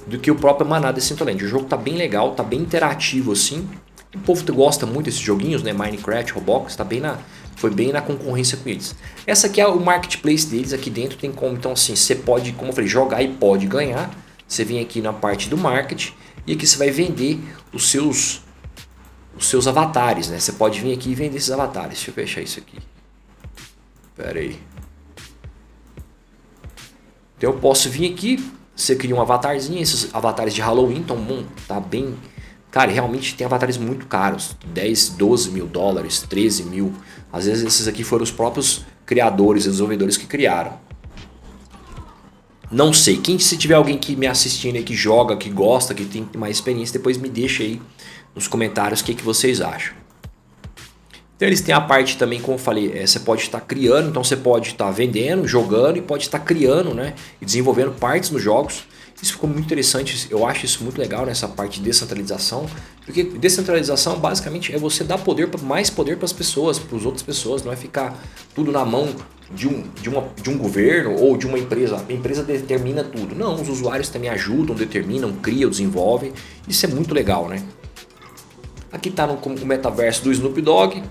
do 0.07 0.19
que 0.19 0.31
o 0.31 0.35
próprio 0.35 0.69
Maná 0.69 0.93
Decentraland. 0.93 1.43
O 1.43 1.49
jogo 1.49 1.65
tá 1.65 1.79
bem 1.79 1.97
legal, 1.97 2.35
tá 2.35 2.43
bem 2.43 2.61
interativo 2.61 3.33
assim. 3.33 3.67
O 4.15 4.19
povo 4.19 4.45
gosta 4.53 4.85
muito 4.85 5.07
desses 5.07 5.21
joguinhos, 5.21 5.63
né? 5.63 5.73
Minecraft, 5.73 6.35
Roblox, 6.35 6.77
tá 6.77 6.85
bem 6.85 7.01
na, 7.01 7.17
foi 7.57 7.71
bem 7.71 7.91
na 7.91 8.03
concorrência 8.03 8.59
com 8.59 8.69
eles. 8.69 8.95
Essa 9.27 9.47
aqui 9.47 9.63
é 9.63 9.67
o 9.67 9.81
marketplace 9.81 10.47
deles, 10.47 10.75
aqui 10.75 10.91
dentro 10.91 11.17
tem 11.17 11.33
como, 11.33 11.55
então 11.55 11.73
assim, 11.73 11.97
você 11.97 12.15
pode, 12.15 12.53
como 12.53 12.69
eu 12.69 12.75
falei, 12.75 12.91
jogar 12.91 13.23
e 13.23 13.29
pode 13.29 13.67
ganhar. 13.67 14.11
Você 14.47 14.63
vem 14.63 14.79
aqui 14.79 15.01
na 15.01 15.15
parte 15.15 15.49
do 15.49 15.57
marketing 15.57 16.13
e 16.47 16.53
aqui 16.53 16.67
você 16.67 16.77
vai 16.77 16.91
vender 16.91 17.41
os 17.73 17.91
seus 17.91 18.43
os 19.37 19.49
seus 19.49 19.67
avatares, 19.67 20.29
né? 20.29 20.39
Você 20.39 20.53
pode 20.53 20.81
vir 20.81 20.93
aqui 20.93 21.11
e 21.11 21.15
vender 21.15 21.39
esses 21.39 21.51
avatares. 21.51 21.95
Deixa 21.95 22.11
eu 22.11 22.15
fechar 22.15 22.41
isso 22.41 22.61
aqui. 22.61 22.79
Pera 24.17 24.39
aí. 24.39 24.61
Então 27.37 27.51
eu 27.51 27.59
posso 27.59 27.91
vir 27.91 28.13
aqui, 28.13 28.49
você 28.75 28.95
cria 28.95 29.15
um 29.15 29.21
avatarzinho, 29.21 29.83
esses 29.83 30.15
avatares 30.15 30.55
de 30.55 30.61
Halloween 30.61 31.01
estão 31.01 31.47
tá 31.67 31.81
bem... 31.81 32.17
Cara, 32.71 32.91
realmente 32.91 33.37
tem 33.37 33.45
avatares 33.45 33.77
muito 33.77 34.07
caros, 34.07 34.57
10, 34.67 35.11
12 35.11 35.51
mil 35.51 35.67
dólares, 35.67 36.23
13 36.23 36.65
mil. 36.65 36.93
Às 37.33 37.47
vezes 37.47 37.65
esses 37.65 37.87
aqui 37.87 38.03
foram 38.03 38.25
os 38.25 38.33
próprios 38.33 38.85
criadores, 39.07 39.65
desenvolvedores 39.65 40.17
que 40.17 40.27
criaram. 40.27 40.79
Não 42.75 42.93
sei. 42.93 43.19
Quem 43.19 43.39
se 43.39 43.57
tiver 43.57 43.75
alguém 43.75 43.97
que 43.97 44.17
me 44.17 44.27
assistindo 44.27 44.75
aí 44.75 44.83
que 44.83 44.97
joga, 44.97 45.37
que 45.37 45.49
gosta, 45.49 45.95
que 45.95 46.05
tem 46.05 46.29
mais 46.37 46.57
experiência, 46.57 46.99
depois 46.99 47.17
me 47.17 47.29
deixa 47.29 47.63
aí 47.63 47.81
nos 48.35 48.49
comentários 48.49 49.01
o 49.01 49.05
que, 49.05 49.15
que 49.15 49.23
vocês 49.23 49.61
acham. 49.61 49.95
Então 51.37 51.47
eles 51.47 51.61
têm 51.61 51.73
a 51.73 51.81
parte 51.81 52.17
também, 52.17 52.41
como 52.41 52.55
eu 52.55 52.59
falei, 52.59 52.91
é, 52.93 53.07
você 53.07 53.21
pode 53.21 53.43
estar 53.43 53.61
criando, 53.61 54.09
então 54.09 54.25
você 54.25 54.37
pode 54.37 54.71
estar 54.71 54.91
vendendo, 54.91 55.47
jogando 55.47 55.99
e 55.99 56.03
pode 56.03 56.25
estar 56.25 56.41
criando, 56.41 56.93
né? 56.93 57.15
E 57.41 57.45
desenvolvendo 57.45 57.93
partes 57.93 58.31
nos 58.31 58.43
jogos. 58.43 58.83
Isso 59.23 59.33
ficou 59.33 59.49
muito 59.49 59.65
interessante, 59.65 60.27
eu 60.31 60.47
acho 60.47 60.67
isso 60.67 60.83
muito 60.83 60.99
legal 60.99 61.25
nessa 61.25 61.49
parte 61.49 61.79
de 61.79 61.85
descentralização, 61.85 62.69
porque 63.05 63.23
descentralização 63.23 64.19
basicamente 64.19 64.75
é 64.75 64.79
você 64.79 65.05
dar 65.05 65.19
poder, 65.19 65.49
mais 65.63 65.89
poder 65.89 66.17
para 66.17 66.27
as 66.27 66.33
pessoas, 66.33 66.79
para 66.79 66.99
as 66.99 67.05
outras 67.05 67.23
pessoas, 67.23 67.63
não 67.63 67.73
é 67.73 67.77
ficar 67.77 68.21
tudo 68.55 68.71
na 68.71 68.85
mão 68.85 69.15
de 69.51 69.69
um, 69.69 69.85
de, 70.01 70.09
uma, 70.09 70.29
de 70.43 70.51
um 70.51 70.59
governo 70.59 71.17
ou 71.19 71.37
de 71.37 71.47
uma 71.47 71.59
empresa. 71.59 72.05
A 72.09 72.13
empresa 72.13 72.43
determina 72.43 73.05
tudo. 73.05 73.35
Não, 73.35 73.61
os 73.61 73.69
usuários 73.69 74.09
também 74.09 74.29
ajudam, 74.31 74.75
determinam, 74.75 75.33
criam, 75.35 75.71
desenvolvem. 75.71 76.33
Isso 76.67 76.85
é 76.87 76.89
muito 76.89 77.15
legal, 77.15 77.49
né? 77.49 77.63
Aqui 78.91 79.09
está 79.09 79.27
o 79.27 79.67
metaverso 79.67 80.23
do 80.23 80.33
Snoop 80.33 80.61
Dogg. 80.61 81.03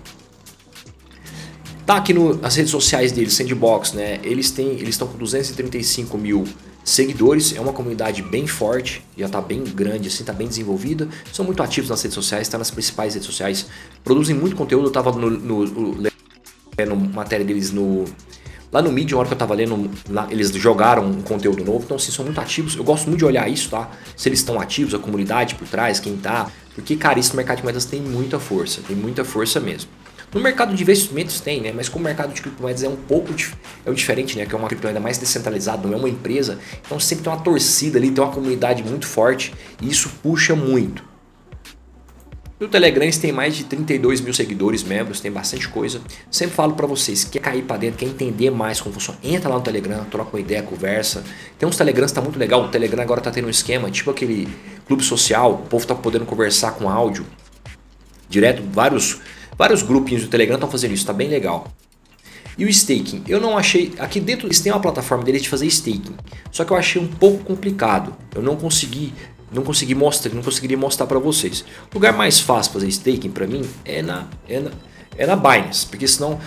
Tá 1.86 1.98
aqui 1.98 2.14
no, 2.14 2.36
nas 2.36 2.56
redes 2.56 2.72
sociais 2.72 3.12
deles, 3.12 3.34
Sandbox, 3.34 3.92
né? 3.94 4.20
Eles 4.24 4.52
têm, 4.52 4.72
eles 4.72 4.90
estão 4.90 5.08
com 5.08 5.18
235 5.18 6.18
mil 6.18 6.46
seguidores, 6.84 7.56
é 7.56 7.62
uma 7.62 7.74
comunidade 7.74 8.22
bem 8.22 8.46
forte, 8.46 9.04
já 9.18 9.26
está 9.28 9.42
bem 9.42 9.64
grande, 9.64 10.08
assim, 10.08 10.22
está 10.22 10.34
bem 10.34 10.48
desenvolvida. 10.48 11.08
São 11.32 11.46
muito 11.46 11.64
ativos 11.64 11.90
nas 11.90 12.02
redes 12.02 12.16
sociais, 12.16 12.48
está 12.48 12.58
nas 12.58 12.72
principais 12.72 13.14
redes 13.14 13.26
sociais, 13.26 13.68
produzem 14.04 14.36
muito 14.36 14.56
conteúdo. 14.56 14.86
Eu 14.86 14.90
estava 14.90 15.12
no, 15.12 15.30
no, 15.30 15.66
no, 15.66 16.96
matéria 17.14 17.46
deles 17.46 17.72
no 17.72 18.06
lá 18.72 18.82
no 18.82 18.92
Medium, 18.92 19.18
a 19.18 19.20
hora 19.20 19.28
que 19.28 19.34
eu 19.34 19.36
estava 19.36 19.54
lendo, 19.54 19.88
lá, 20.10 20.28
eles 20.32 20.50
jogaram 20.52 21.06
um 21.06 21.22
conteúdo 21.22 21.64
novo, 21.64 21.84
então 21.86 21.96
assim, 21.96 22.12
são 22.12 22.26
muito 22.26 22.42
ativos. 22.42 22.76
Eu 22.76 22.84
gosto 22.84 23.08
muito 23.08 23.20
de 23.20 23.26
olhar 23.26 23.48
isso, 23.48 23.70
tá? 23.70 23.92
Se 24.18 24.28
eles 24.28 24.40
estão 24.40 24.60
ativos, 24.60 24.96
a 24.96 25.00
comunidade 25.00 25.54
por 25.54 25.68
trás, 25.68 26.00
quem 26.00 26.18
tá. 26.18 26.50
Porque, 26.74 26.96
cara, 26.96 27.20
isso 27.20 27.30
no 27.34 27.38
mercado 27.38 27.58
de 27.58 27.64
moedas 27.64 27.86
tem 27.86 28.02
muita 28.02 28.40
força, 28.40 28.82
tem 28.82 28.96
muita 28.96 29.24
força 29.24 29.60
mesmo. 29.60 29.92
No 30.34 30.42
mercado 30.42 30.74
de 30.74 30.82
investimentos 30.82 31.40
tem, 31.40 31.62
né? 31.62 31.72
Mas 31.74 31.88
como 31.88 32.04
o 32.04 32.08
mercado 32.08 32.34
de 32.34 32.42
criptomoedas 32.42 32.84
é 32.84 32.90
um 32.90 32.96
pouco 32.96 33.34
é 33.86 33.90
um 33.90 33.94
diferente, 33.94 34.38
né? 34.38 34.46
Que 34.46 34.56
é 34.56 34.58
uma 34.58 34.68
criptomoeda 34.68 35.00
mais 35.00 35.18
descentralizada, 35.18 35.88
não 35.88 35.94
é 35.94 35.98
uma 35.98 36.10
empresa. 36.10 36.58
Então 36.84 37.00
sempre 37.00 37.24
tem 37.24 37.34
uma 37.34 37.42
torcida 37.42 38.00
ali, 38.00 38.10
tem 38.10 38.24
uma 38.24 38.34
comunidade 38.34 38.84
muito 38.84 39.06
forte 39.06 39.54
e 39.80 39.90
isso 39.90 40.10
puxa 40.24 40.56
muito. 40.56 41.14
No 42.60 42.70
Telegram 42.70 43.04
eles 43.04 43.18
têm 43.18 43.32
mais 43.32 43.56
de 43.56 43.66
32 43.66 44.22
mil 44.22 44.34
seguidores, 44.34 44.84
membros, 44.84 45.20
tem 45.20 45.30
bastante 45.30 45.68
coisa. 45.68 46.02
Sempre 46.32 46.56
falo 46.56 46.74
para 46.74 46.88
vocês, 46.88 47.24
quer 47.26 47.40
cair 47.40 47.64
para 47.64 47.78
dentro, 47.78 47.98
quer 47.98 48.06
entender 48.06 48.50
mais 48.50 48.80
como 48.80 48.94
funciona, 48.94 49.20
entra 49.22 49.50
lá 49.50 49.58
no 49.58 49.62
Telegram, 49.62 50.06
troca 50.06 50.36
uma 50.36 50.40
ideia, 50.40 50.64
conversa. 50.64 51.24
Tem 51.60 51.68
uns 51.68 51.76
Telegrams 51.76 52.12
que 52.12 52.16
tá 52.16 52.22
muito 52.22 52.40
legal, 52.40 52.64
o 52.64 52.70
Telegram 52.70 53.04
agora 53.04 53.20
tá 53.20 53.32
tendo 53.32 53.48
um 53.48 53.50
esquema, 53.50 53.92
tipo 53.92 54.10
aquele 54.10 54.48
clube 54.88 55.04
social, 55.04 55.54
o 55.54 55.58
povo 55.58 55.86
tá 55.86 55.94
podendo 55.94 56.26
conversar 56.26 56.72
com 56.72 56.90
áudio 56.90 57.26
direto, 58.30 58.64
vários 58.72 59.20
Vários 59.58 59.82
grupinhos 59.82 60.24
do 60.24 60.30
Telegram 60.30 60.56
estão 60.56 60.70
fazendo 60.70 60.92
isso, 60.92 61.04
está 61.04 61.14
bem 61.14 61.28
legal. 61.28 61.68
E 62.58 62.66
o 62.66 62.70
staking, 62.70 63.24
eu 63.28 63.40
não 63.42 63.58
achei. 63.58 63.94
Aqui 63.98 64.20
dentro 64.20 64.48
têm 64.50 64.72
uma 64.72 64.82
plataforma 64.82 65.24
deles 65.24 65.42
de 65.42 65.50
fazer 65.50 65.66
staking. 65.66 66.16
Só 66.52 66.64
que 66.64 66.72
eu 66.72 66.78
achei 66.78 67.02
um 67.02 67.08
pouco 67.08 67.44
complicado. 67.44 68.16
Eu 68.36 68.42
não 68.42 68.56
consegui. 68.56 69.14
Não 69.52 69.64
consegui 69.64 69.94
mostrar, 69.94 70.34
não 70.34 70.42
conseguiria 70.42 70.78
mostrar 70.78 71.06
para 71.06 71.20
vocês. 71.20 71.64
O 71.92 71.96
lugar 71.96 72.12
mais 72.12 72.40
fácil 72.40 72.74
fazer 72.74 72.88
staking 72.88 73.30
para 73.30 73.46
mim 73.46 73.64
é 73.86 74.02
na, 74.02 74.28
é 74.50 74.60
na 74.60 74.72
é 75.18 75.26
na 75.26 75.36
Binance, 75.36 75.86
porque 75.86 76.08
senão, 76.08 76.40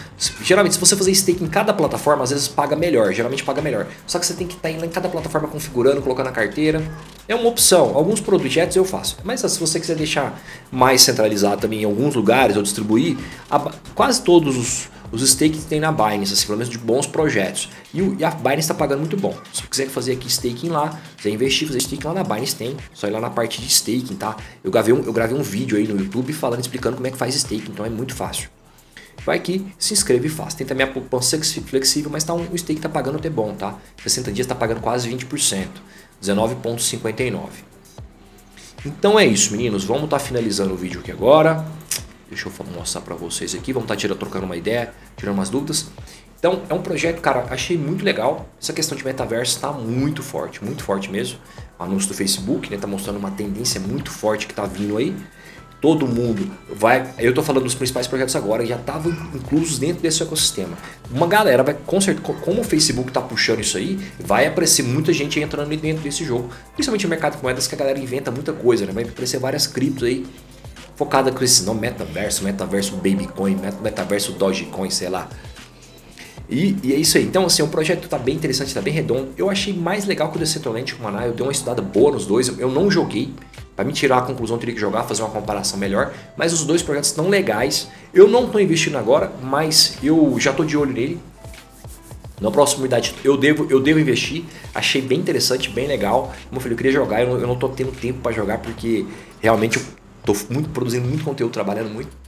geralmente 0.42 0.74
se 0.74 0.80
você 0.80 0.96
fazer 0.96 1.14
stake 1.14 1.42
em 1.42 1.46
cada 1.46 1.72
plataforma, 1.72 2.24
às 2.24 2.30
vezes 2.30 2.48
paga 2.48 2.74
melhor, 2.74 3.12
geralmente 3.12 3.44
paga 3.44 3.62
melhor. 3.62 3.86
Só 4.06 4.18
que 4.18 4.26
você 4.26 4.34
tem 4.34 4.46
que 4.46 4.54
estar 4.54 4.68
tá 4.68 4.74
em 4.74 4.88
cada 4.88 5.08
plataforma 5.08 5.48
configurando, 5.48 6.02
colocando 6.02 6.26
na 6.26 6.32
carteira. 6.32 6.82
É 7.28 7.34
uma 7.34 7.48
opção. 7.48 7.96
Alguns 7.96 8.20
projetos 8.20 8.76
eu 8.76 8.84
faço. 8.84 9.18
Mas 9.24 9.40
se 9.40 9.58
você 9.58 9.80
quiser 9.80 9.96
deixar 9.96 10.40
mais 10.70 11.02
centralizado 11.02 11.60
também 11.60 11.82
em 11.82 11.84
alguns 11.84 12.14
lugares 12.14 12.56
ou 12.56 12.62
distribuir, 12.62 13.16
a, 13.50 13.58
quase 13.94 14.22
todos 14.22 14.56
os, 14.56 14.88
os 15.10 15.28
stakes 15.28 15.64
tem 15.64 15.80
na 15.80 15.90
Binance, 15.90 16.32
assim, 16.32 16.46
pelo 16.46 16.58
menos 16.58 16.70
de 16.70 16.78
bons 16.78 17.06
projetos. 17.06 17.68
E, 17.92 18.00
o, 18.00 18.16
e 18.18 18.24
a 18.24 18.30
Binance 18.30 18.60
está 18.60 18.74
pagando 18.74 19.00
muito 19.00 19.16
bom. 19.16 19.34
Se 19.52 19.62
você 19.62 19.66
quiser 19.68 19.88
fazer 19.88 20.12
aqui 20.12 20.28
staking 20.28 20.68
lá, 20.68 21.00
quiser 21.16 21.30
investir, 21.30 21.66
fazer 21.66 21.78
staking 21.78 22.06
lá 22.06 22.14
na 22.14 22.24
Binance 22.24 22.54
tem. 22.54 22.76
Só 22.94 23.08
ir 23.08 23.10
lá 23.10 23.20
na 23.20 23.30
parte 23.30 23.60
de 23.60 23.66
staking, 23.66 24.14
tá? 24.14 24.36
Eu 24.62 24.70
gravei 24.70 24.94
um, 24.94 25.02
eu 25.02 25.12
gravei 25.12 25.36
um 25.36 25.42
vídeo 25.42 25.76
aí 25.76 25.86
no 25.88 25.98
YouTube 25.98 26.32
falando, 26.32 26.60
explicando 26.60 26.96
como 26.96 27.06
é 27.08 27.10
que 27.10 27.18
faz 27.18 27.34
staking, 27.34 27.72
então 27.72 27.84
é 27.84 27.90
muito 27.90 28.14
fácil 28.14 28.48
vai 29.26 29.38
aqui, 29.38 29.66
se 29.76 29.92
inscreve 29.92 30.28
e 30.28 30.30
faz. 30.30 30.54
Tem 30.54 30.64
também 30.64 30.86
a 30.86 30.90
poupança 30.90 31.36
flexível, 31.42 32.08
mas 32.10 32.22
tá 32.22 32.32
um, 32.32 32.48
o 32.52 32.56
stake 32.56 32.80
tá 32.80 32.88
pagando 32.88 33.16
até 33.18 33.28
bom, 33.28 33.52
tá? 33.54 33.76
60 34.00 34.30
dias 34.30 34.46
tá 34.46 34.54
pagando 34.54 34.80
quase 34.80 35.10
20%, 35.10 35.66
19,59. 36.22 37.48
Então 38.84 39.18
é 39.18 39.26
isso, 39.26 39.52
meninos. 39.52 39.84
Vamos 39.84 40.04
estar 40.04 40.18
tá 40.18 40.24
finalizando 40.24 40.74
o 40.74 40.76
vídeo 40.76 41.00
aqui 41.00 41.10
agora. 41.10 41.66
Deixa 42.28 42.48
eu 42.48 42.66
mostrar 42.74 43.00
para 43.00 43.14
vocês 43.14 43.54
aqui. 43.54 43.72
Vamos 43.72 43.90
estar 43.90 44.08
tá 44.08 44.14
trocando 44.14 44.46
uma 44.46 44.56
ideia, 44.56 44.92
tirando 45.16 45.34
umas 45.34 45.50
dúvidas. 45.50 45.86
Então, 46.38 46.62
é 46.68 46.74
um 46.74 46.82
projeto, 46.82 47.20
cara, 47.20 47.46
achei 47.50 47.78
muito 47.78 48.04
legal. 48.04 48.48
Essa 48.60 48.72
questão 48.72 48.96
de 48.96 49.04
metaverso 49.04 49.56
está 49.56 49.72
muito 49.72 50.22
forte, 50.22 50.62
muito 50.62 50.84
forte 50.84 51.10
mesmo. 51.10 51.38
O 51.78 51.82
anúncio 51.82 52.08
do 52.08 52.14
Facebook, 52.14 52.70
né, 52.70 52.76
tá 52.76 52.86
mostrando 52.86 53.18
uma 53.18 53.30
tendência 53.30 53.80
muito 53.80 54.10
forte 54.10 54.46
que 54.46 54.54
tá 54.54 54.64
vindo 54.64 54.96
aí 54.96 55.16
todo 55.80 56.06
mundo 56.06 56.50
vai. 56.74 57.12
Eu 57.18 57.30
estou 57.30 57.44
falando 57.44 57.64
dos 57.64 57.74
principais 57.74 58.06
projetos 58.06 58.34
agora, 58.36 58.64
já 58.64 58.76
estavam 58.76 59.12
inclusos 59.34 59.78
dentro 59.78 60.02
desse 60.02 60.22
ecossistema. 60.22 60.76
Uma 61.10 61.26
galera 61.26 61.62
vai, 61.62 61.74
com 61.74 62.00
certeza, 62.00 62.34
como 62.40 62.60
o 62.60 62.64
Facebook 62.64 63.08
está 63.08 63.20
puxando 63.20 63.60
isso 63.60 63.76
aí, 63.76 63.98
vai 64.18 64.46
aparecer 64.46 64.82
muita 64.82 65.12
gente 65.12 65.38
entrando 65.40 65.68
dentro 65.76 66.02
desse 66.02 66.24
jogo. 66.24 66.50
Principalmente 66.74 67.04
no 67.04 67.10
mercado 67.10 67.36
de 67.36 67.42
moedas 67.42 67.66
que 67.66 67.74
a 67.74 67.78
galera 67.78 67.98
inventa 67.98 68.30
muita 68.30 68.52
coisa, 68.52 68.86
né? 68.86 68.92
Vai 68.92 69.04
aparecer 69.04 69.38
várias 69.38 69.66
criptos 69.66 70.04
aí 70.04 70.26
focada 70.96 71.30
com 71.30 71.44
esse 71.44 71.62
nome 71.62 71.82
metaverso, 71.82 72.42
metaverso 72.42 72.96
babycoin, 72.96 73.58
metaverso 73.82 74.32
dogecoin, 74.32 74.90
sei 74.90 75.10
lá. 75.10 75.28
E, 76.48 76.76
e, 76.82 76.92
é 76.92 76.96
isso 76.96 77.18
aí. 77.18 77.24
Então, 77.24 77.44
assim, 77.44 77.62
o 77.62 77.68
projeto 77.68 78.04
está 78.04 78.18
bem 78.18 78.34
interessante, 78.34 78.68
está 78.68 78.80
bem 78.80 78.92
redondo. 78.92 79.30
Eu 79.36 79.50
achei 79.50 79.72
mais 79.72 80.04
legal 80.04 80.30
que 80.30 80.36
o 80.36 80.38
Decentraland 80.38 80.94
com 80.94 81.00
o 81.00 81.04
Maná. 81.04 81.26
Eu 81.26 81.32
dei 81.32 81.44
uma 81.44 81.52
estudada 81.52 81.82
boa 81.82 82.12
nos 82.12 82.26
dois. 82.26 82.48
Eu 82.58 82.70
não 82.70 82.90
joguei, 82.90 83.32
para 83.74 83.84
me 83.84 83.92
tirar 83.92 84.18
a 84.18 84.22
conclusão, 84.22 84.56
eu 84.56 84.60
teria 84.60 84.74
que 84.74 84.80
jogar, 84.80 85.02
fazer 85.04 85.22
uma 85.22 85.30
comparação 85.30 85.78
melhor. 85.78 86.12
Mas 86.36 86.52
os 86.52 86.64
dois 86.64 86.82
projetos 86.82 87.10
estão 87.10 87.28
legais. 87.28 87.88
Eu 88.14 88.28
não 88.28 88.46
estou 88.46 88.60
investindo 88.60 88.96
agora, 88.96 89.32
mas 89.42 89.98
eu 90.02 90.36
já 90.38 90.50
estou 90.50 90.64
de 90.64 90.76
olho 90.76 90.92
nele. 90.92 91.20
Na 92.40 92.50
próxima 92.50 92.84
idade 92.84 93.14
eu 93.24 93.36
devo, 93.36 93.66
eu 93.70 93.80
devo 93.80 93.98
investir. 93.98 94.44
Achei 94.74 95.00
bem 95.00 95.18
interessante, 95.18 95.70
bem 95.70 95.86
legal. 95.86 96.34
Como 96.48 96.56
eu 96.56 96.60
falei, 96.60 96.74
eu 96.74 96.76
queria 96.76 96.92
jogar, 96.92 97.22
eu 97.22 97.38
não, 97.40 97.54
estou 97.54 97.70
tendo 97.70 97.92
tempo 97.92 98.20
para 98.20 98.32
jogar 98.32 98.58
porque 98.58 99.06
realmente 99.40 99.78
eu 99.78 99.82
estou 100.20 100.36
muito, 100.50 100.68
produzindo 100.68 101.08
muito 101.08 101.24
conteúdo, 101.24 101.52
trabalhando 101.52 101.90
muito. 101.90 102.25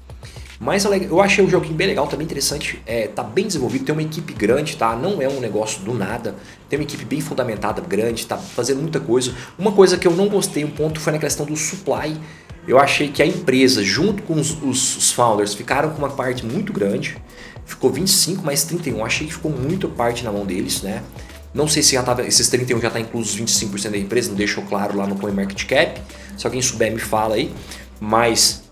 Mas 0.60 0.84
eu 0.84 1.20
achei 1.20 1.44
o 1.44 1.48
joguinho 1.48 1.74
bem 1.74 1.86
legal, 1.86 2.08
também 2.08 2.24
interessante. 2.24 2.82
É, 2.84 3.06
tá 3.06 3.22
bem 3.22 3.46
desenvolvido, 3.46 3.84
tem 3.84 3.92
uma 3.92 4.02
equipe 4.02 4.32
grande, 4.32 4.76
tá? 4.76 4.96
Não 4.96 5.22
é 5.22 5.28
um 5.28 5.38
negócio 5.38 5.82
do 5.82 5.94
nada. 5.94 6.34
Tem 6.68 6.78
uma 6.78 6.82
equipe 6.82 7.04
bem 7.04 7.20
fundamentada, 7.20 7.80
grande, 7.80 8.26
tá 8.26 8.36
fazendo 8.36 8.80
muita 8.80 8.98
coisa. 8.98 9.32
Uma 9.56 9.70
coisa 9.70 9.96
que 9.96 10.06
eu 10.06 10.12
não 10.12 10.28
gostei, 10.28 10.64
um 10.64 10.70
ponto, 10.70 10.98
foi 10.98 11.12
na 11.12 11.18
questão 11.18 11.46
do 11.46 11.56
supply. 11.56 12.16
Eu 12.66 12.78
achei 12.78 13.08
que 13.08 13.22
a 13.22 13.26
empresa, 13.26 13.84
junto 13.84 14.22
com 14.24 14.34
os, 14.34 14.50
os, 14.60 14.96
os 14.96 15.12
founders, 15.12 15.54
ficaram 15.54 15.90
com 15.90 15.98
uma 15.98 16.10
parte 16.10 16.44
muito 16.44 16.72
grande. 16.72 17.16
Ficou 17.64 17.90
25 17.90 18.44
mais 18.44 18.64
31. 18.64 19.04
Achei 19.04 19.26
que 19.28 19.34
ficou 19.34 19.52
muito 19.52 19.88
parte 19.88 20.24
na 20.24 20.32
mão 20.32 20.44
deles, 20.44 20.82
né? 20.82 21.02
Não 21.54 21.68
sei 21.68 21.82
se 21.82 21.94
já 21.94 22.02
tava, 22.02 22.26
esses 22.26 22.48
31 22.48 22.80
já 22.80 22.88
está 22.88 23.00
incluso 23.00 23.38
25% 23.38 23.90
da 23.90 23.96
empresa, 23.96 24.28
não 24.28 24.36
deixou 24.36 24.64
claro 24.64 24.96
lá 24.96 25.06
no 25.06 25.16
CoinMarketCap. 25.16 26.00
Se 26.36 26.46
alguém 26.46 26.60
souber, 26.60 26.92
me 26.92 26.98
fala 26.98 27.36
aí. 27.36 27.52
Mas 28.00 28.67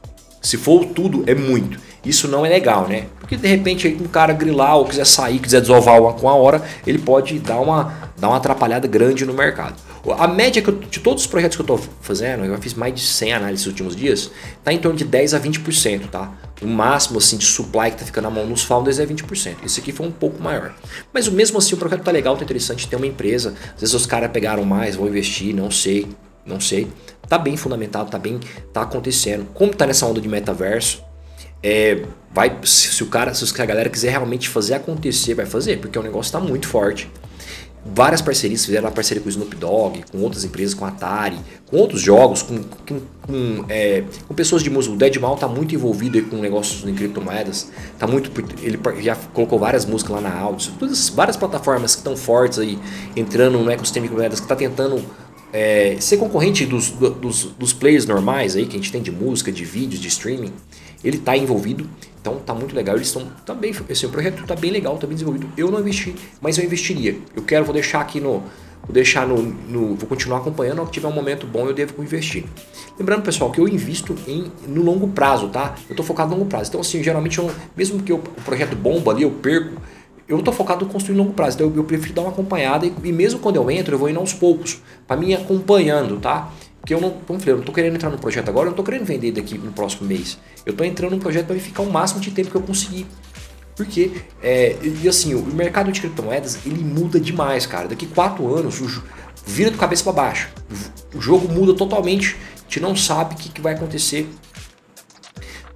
se 0.47 0.57
for 0.57 0.85
tudo, 0.85 1.25
é 1.27 1.35
muito. 1.35 1.77
Isso 2.05 2.29
não 2.29 2.47
é 2.47 2.49
legal, 2.49 2.87
né? 2.87 3.07
Porque 3.19 3.37
de 3.37 3.49
repente 3.49 3.89
aí 3.89 3.99
um 4.01 4.07
cara 4.07 4.33
grilar 4.33 4.77
ou 4.77 4.85
quiser 4.85 5.05
sair, 5.05 5.41
quiser 5.41 5.61
desovar 5.61 6.01
com 6.13 6.29
a 6.29 6.35
hora, 6.37 6.63
ele 6.87 6.99
pode 6.99 7.41
dar 7.41 7.59
uma, 7.59 7.93
dar 8.17 8.29
uma 8.29 8.37
atrapalhada 8.37 8.87
grande 8.87 9.27
no 9.27 9.35
mercado. 9.35 9.75
A 10.17 10.29
média 10.29 10.63
eu, 10.65 10.73
de 10.73 11.01
todos 11.01 11.25
os 11.25 11.27
projetos 11.27 11.57
que 11.57 11.63
eu 11.63 11.65
estou 11.65 11.81
fazendo, 12.01 12.45
eu 12.45 12.57
fiz 12.59 12.75
mais 12.75 12.95
de 12.95 13.01
100 13.01 13.33
análises 13.33 13.67
nos 13.67 13.73
últimos 13.73 13.97
dias, 13.97 14.31
está 14.57 14.73
em 14.73 14.79
torno 14.79 14.97
de 14.97 15.05
10 15.05 15.35
a 15.35 15.41
20%, 15.41 16.11
tá? 16.11 16.33
O 16.63 16.67
máximo 16.69 17.19
assim 17.19 17.37
de 17.37 17.45
supply 17.45 17.91
que 17.91 17.97
está 17.97 18.07
ficando 18.07 18.25
na 18.27 18.31
mão 18.31 18.47
nos 18.47 18.63
founders 18.63 19.01
é 19.01 19.05
20%. 19.05 19.57
Esse 19.65 19.81
aqui 19.81 19.91
foi 19.91 20.07
um 20.07 20.13
pouco 20.13 20.41
maior. 20.41 20.77
Mas 21.13 21.29
mesmo 21.29 21.59
assim 21.59 21.75
o 21.75 21.77
projeto 21.77 22.05
tá 22.05 22.13
legal, 22.13 22.37
tá 22.37 22.45
interessante, 22.45 22.87
tem 22.87 22.97
uma 22.97 23.07
empresa, 23.09 23.53
às 23.75 23.81
vezes 23.81 23.95
os 23.97 24.07
caras 24.07 24.31
pegaram 24.31 24.65
mais, 24.65 24.95
vão 24.95 25.09
investir, 25.09 25.53
não 25.53 25.73
sei, 25.73 26.07
não 26.47 26.61
sei 26.61 26.89
tá 27.29 27.39
bem 27.39 27.57
fundamentado, 27.57 28.11
tá 28.11 28.19
bem, 28.19 28.41
tá 28.73 28.83
acontecendo. 28.83 29.47
Como 29.55 29.75
tá 29.75 29.87
nessa 29.87 30.07
onda 30.07 30.21
de 30.21 30.29
metaverso, 30.29 31.03
é, 31.63 32.03
vai, 32.33 32.59
se 32.65 33.03
o 33.03 33.07
cara, 33.07 33.35
se 33.35 33.61
a 33.61 33.67
galera 33.67 33.89
quiser 33.89 34.11
realmente 34.11 34.49
fazer 34.49 34.75
acontecer, 34.75 35.35
vai 35.35 35.47
fazer, 35.47 35.81
porque 35.81 35.99
o 35.99 36.03
negócio 36.03 36.33
tá 36.33 36.41
muito 36.41 36.69
forte. 36.69 37.11
Várias 37.89 38.21
parcerias, 38.21 38.65
fizeram 38.65 38.87
uma 38.87 38.93
parceria 38.93 39.23
com 39.23 39.29
o 39.29 39.31
Snoop 39.31 39.55
Dogg, 39.55 40.05
com 40.11 40.19
outras 40.19 40.43
empresas, 40.43 40.75
com 40.75 40.85
a 40.85 40.89
Atari, 40.89 41.39
com 41.67 41.77
outros 41.77 42.01
jogos, 42.01 42.43
com, 42.43 42.61
com, 42.61 43.01
com, 43.23 43.65
é, 43.69 44.03
com 44.27 44.35
pessoas 44.35 44.61
de 44.65 44.69
música. 44.69 44.93
O 44.93 44.99
Dead 44.99 45.17
Mal 45.19 45.37
tá 45.37 45.47
muito 45.47 45.73
envolvido 45.73 46.21
com 46.25 46.37
negócios 46.39 46.85
em 46.85 46.93
criptomoedas. 46.93 47.71
Tá 47.97 48.09
muito, 48.09 48.33
ele 48.61 48.77
já 49.01 49.15
colocou 49.33 49.57
várias 49.57 49.85
músicas 49.85 50.17
lá 50.17 50.21
na 50.21 50.37
áudio. 50.37 50.73
Todas, 50.81 51.09
várias 51.11 51.37
plataformas 51.37 51.95
que 51.95 52.01
estão 52.01 52.17
fortes 52.17 52.59
aí, 52.59 52.77
entrando 53.15 53.57
no 53.57 53.71
ecossistema 53.71 54.03
de 54.03 54.09
criptomoedas, 54.09 54.41
que 54.41 54.49
tá 54.49 54.57
tentando 54.57 55.01
é, 55.57 55.97
ser 55.99 56.19
concorrente 56.19 56.67
dos, 56.67 56.91
dos, 56.91 57.45
dos, 57.59 57.73
players 57.73 58.05
normais 58.05 58.55
aí 58.55 58.67
que 58.67 58.77
a 58.77 58.79
gente 58.79 58.93
tem 58.93 59.01
de 59.01 59.11
música, 59.11 59.51
de 59.51 59.65
vídeos, 59.65 59.99
de 59.99 60.09
streaming, 60.09 60.53
ele 61.03 61.17
está 61.17 61.35
envolvido, 61.35 61.89
então 62.21 62.37
tá 62.45 62.53
muito 62.53 62.77
legal. 62.77 62.95
Eles 62.95 63.09
estão 63.09 63.27
tá 63.47 63.57
esse 63.89 64.07
projeto 64.09 64.45
tá 64.47 64.55
bem 64.55 64.71
legal, 64.71 64.99
tá 64.99 65.07
bem 65.07 65.15
desenvolvido. 65.15 65.49
Eu 65.57 65.71
não 65.71 65.81
investi, 65.81 66.15
mas 66.43 66.59
eu 66.59 66.65
investiria. 66.65 67.17
Eu 67.35 67.43
quero, 67.43 67.65
vou 67.65 67.73
deixar 67.73 68.03
aqui 68.03 68.21
no, 68.21 68.41
vou 68.83 68.93
deixar 68.93 69.27
no, 69.27 69.41
no 69.41 69.95
vou 69.95 70.07
continuar 70.07 70.41
acompanhando. 70.41 70.85
Se 70.85 70.93
tiver 70.93 71.09
um 71.09 71.13
momento 71.13 71.47
bom, 71.47 71.67
eu 71.67 71.73
devo 71.73 72.03
investir. 72.03 72.45
Lembrando, 72.99 73.23
pessoal, 73.23 73.51
que 73.51 73.59
eu 73.59 73.67
invisto 73.67 74.15
em 74.29 74.53
no 74.69 74.83
longo 74.83 75.09
prazo, 75.09 75.49
tá? 75.49 75.75
Eu 75.89 75.97
tô 75.97 76.03
focado 76.03 76.33
no 76.33 76.37
longo 76.37 76.51
prazo. 76.51 76.69
Então, 76.69 76.83
assim, 76.83 77.03
geralmente, 77.03 77.39
eu, 77.39 77.51
mesmo 77.75 78.03
que 78.03 78.13
eu, 78.13 78.17
o 78.17 78.43
projeto 78.43 78.77
bomba 78.77 79.13
ali, 79.13 79.23
eu 79.23 79.31
perco 79.31 79.81
eu 80.29 80.43
tô 80.43 80.53
focado 80.53 80.85
em 80.85 80.89
construir 80.89 81.17
longo 81.17 81.33
prazo, 81.33 81.57
então 81.57 81.69
eu, 81.69 81.77
eu 81.77 81.85
prefiro 81.85 82.15
dar 82.15 82.23
uma 82.23 82.31
acompanhada 82.31 82.87
e, 82.87 82.93
e, 83.05 83.13
mesmo 83.13 83.39
quando 83.39 83.57
eu 83.57 83.71
entro, 83.71 83.95
eu 83.95 83.99
vou 83.99 84.09
indo 84.09 84.19
aos 84.19 84.33
poucos, 84.33 84.81
para 85.07 85.17
mim 85.17 85.33
acompanhando, 85.35 86.19
tá? 86.19 86.51
Porque 86.81 86.95
eu 86.95 87.01
não, 87.01 87.11
como 87.11 87.39
falei, 87.39 87.55
eu 87.55 87.59
não 87.59 87.65
tô 87.65 87.73
querendo 87.73 87.97
entrar 87.97 88.11
no 88.11 88.19
projeto 88.19 88.49
agora, 88.49 88.67
eu 88.67 88.71
não 88.71 88.77
tô 88.77 88.85
querendo 88.85 89.05
vender 89.05 89.33
daqui 89.33 89.59
no 89.59 89.73
próximo 89.73 90.07
mês. 90.07 90.39
Eu 90.65 90.73
tô 90.73 90.85
entrando 90.85 91.13
no 91.13 91.19
projeto 91.19 91.47
para 91.47 91.57
ficar 91.57 91.83
o 91.83 91.91
máximo 91.91 92.21
de 92.21 92.31
tempo 92.31 92.49
que 92.49 92.57
eu 92.57 92.63
conseguir. 92.63 93.07
Porque, 93.75 94.13
é, 94.41 94.77
e 94.83 95.09
assim, 95.09 95.35
o 95.35 95.45
mercado 95.47 95.91
de 95.91 96.01
criptomoedas, 96.01 96.61
ele 96.65 96.83
muda 96.83 97.19
demais, 97.19 97.67
cara. 97.67 97.89
Daqui 97.89 98.07
quatro 98.07 98.55
anos, 98.55 98.81
o, 98.81 99.03
vira 99.45 99.71
de 99.71 99.77
cabeça 99.77 100.05
para 100.05 100.13
baixo. 100.13 100.49
O 101.13 101.21
jogo 101.21 101.53
muda 101.53 101.75
totalmente, 101.75 102.37
a 102.55 102.63
gente 102.63 102.81
não 102.81 102.95
sabe 102.95 103.35
o 103.35 103.37
que, 103.37 103.49
que 103.49 103.61
vai 103.61 103.75
acontecer 103.75 104.29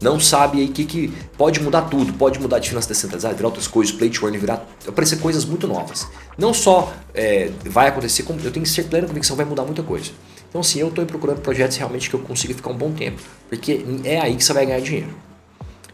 não 0.00 0.18
sabe 0.18 0.60
aí 0.60 0.68
que, 0.68 0.84
que 0.84 1.12
pode 1.36 1.60
mudar 1.60 1.82
tudo, 1.82 2.12
pode 2.14 2.40
mudar 2.40 2.58
de 2.58 2.68
finanças 2.68 2.88
descentralizadas, 2.88 3.36
virar 3.36 3.48
outras 3.48 3.66
coisas, 3.66 3.92
play 3.94 4.08
to 4.08 4.24
earn, 4.24 4.38
virar, 4.38 4.66
aparecer 4.86 5.18
coisas 5.18 5.44
muito 5.44 5.68
novas. 5.68 6.08
Não 6.38 6.54
só 6.54 6.92
é, 7.12 7.50
vai 7.64 7.88
acontecer, 7.88 8.22
como 8.22 8.40
eu 8.40 8.50
tenho 8.50 8.64
que 8.64 8.70
ser 8.70 8.84
plena 8.84 9.06
convicção, 9.06 9.36
vai 9.36 9.44
mudar 9.44 9.64
muita 9.64 9.82
coisa. 9.82 10.10
Então 10.48 10.62
sim, 10.62 10.80
eu 10.80 10.88
estou 10.88 11.04
procurando 11.04 11.40
projetos 11.40 11.76
realmente 11.76 12.08
que 12.08 12.16
eu 12.16 12.20
consiga 12.20 12.54
ficar 12.54 12.70
um 12.70 12.76
bom 12.76 12.92
tempo, 12.92 13.20
porque 13.48 13.84
é 14.04 14.20
aí 14.20 14.34
que 14.36 14.42
você 14.42 14.52
vai 14.52 14.66
ganhar 14.66 14.80
dinheiro. 14.80 15.10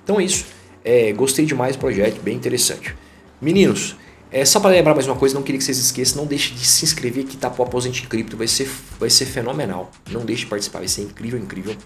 Então 0.05 0.21
é 0.21 0.25
isso, 0.25 0.47
é, 0.85 1.13
gostei 1.13 1.45
demais 1.45 1.77
do 1.77 1.81
projeto, 1.81 2.23
bem 2.23 2.37
interessante. 2.37 2.95
Meninos, 3.41 3.97
é, 4.31 4.45
só 4.45 4.61
para 4.61 4.71
lembrar 4.71 4.95
mais 4.95 5.07
uma 5.07 5.17
coisa, 5.17 5.35
não 5.35 5.43
queria 5.43 5.59
que 5.59 5.65
vocês 5.65 5.79
esqueçam, 5.79 6.19
não 6.19 6.27
deixe 6.27 6.53
de 6.55 6.65
se 6.65 6.85
inscrever 6.85 7.25
aqui, 7.25 7.37
tá? 7.37 7.49
Pro 7.49 7.63
Aposente 7.63 8.07
Cripto, 8.07 8.37
vai 8.37 8.49
ser, 8.49 8.69
vai 8.99 9.09
ser 9.09 9.25
fenomenal. 9.25 9.91
Não 10.11 10.25
deixe 10.25 10.45
de 10.45 10.51
participar, 10.51 10.81
vai 10.81 10.89
ser 10.89 11.03
incrível, 11.03 11.39
incrível. 11.39 11.77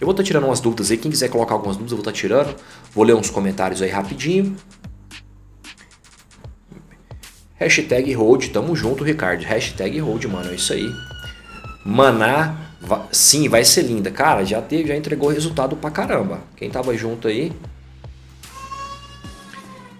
Eu 0.00 0.06
vou 0.06 0.10
estar 0.10 0.22
tá 0.22 0.26
tirando 0.26 0.44
umas 0.44 0.60
dúvidas 0.60 0.90
aí. 0.90 0.96
Quem 0.96 1.10
quiser 1.10 1.28
colocar 1.28 1.54
algumas 1.54 1.76
dúvidas, 1.76 1.92
eu 1.92 1.98
vou 1.98 2.02
estar 2.02 2.12
tá 2.12 2.16
tirando. 2.16 2.56
Vou 2.92 3.04
ler 3.04 3.14
uns 3.14 3.30
comentários 3.30 3.80
aí 3.80 3.90
rapidinho. 3.90 4.56
Hashtag 7.56 8.12
hold, 8.14 8.48
tamo 8.48 8.74
junto, 8.74 9.04
Ricardo. 9.04 9.42
Hashtag 9.42 9.98
hold, 10.00 10.24
mano, 10.24 10.50
é 10.50 10.54
isso 10.54 10.72
aí. 10.72 10.92
Maná, 11.84 12.56
sim, 13.12 13.48
vai 13.48 13.64
ser 13.64 13.82
linda. 13.82 14.10
Cara, 14.10 14.44
já 14.44 14.60
teve, 14.60 14.88
já 14.88 14.96
entregou 14.96 15.28
resultado 15.30 15.76
pra 15.76 15.90
caramba. 15.90 16.40
Quem 16.56 16.68
tava 16.68 16.96
junto 16.96 17.28
aí? 17.28 17.52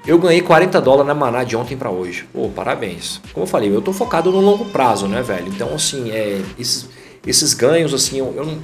Eu 0.06 0.18
ganhei 0.18 0.42
40 0.42 0.80
dólares 0.82 1.06
na 1.06 1.14
Maná 1.14 1.44
de 1.44 1.56
ontem 1.56 1.76
para 1.76 1.88
hoje. 1.88 2.28
Pô, 2.32 2.50
parabéns. 2.50 3.22
Como 3.32 3.44
eu 3.44 3.48
falei, 3.48 3.74
eu 3.74 3.80
tô 3.80 3.92
focado 3.92 4.30
no 4.30 4.40
longo 4.40 4.66
prazo, 4.66 5.06
né, 5.06 5.22
velho? 5.22 5.48
Então, 5.48 5.74
assim, 5.74 6.10
é, 6.10 6.42
esses, 6.58 6.90
esses 7.26 7.54
ganhos, 7.54 7.94
assim, 7.94 8.18
eu, 8.18 8.34
eu 8.36 8.44
não 8.44 8.58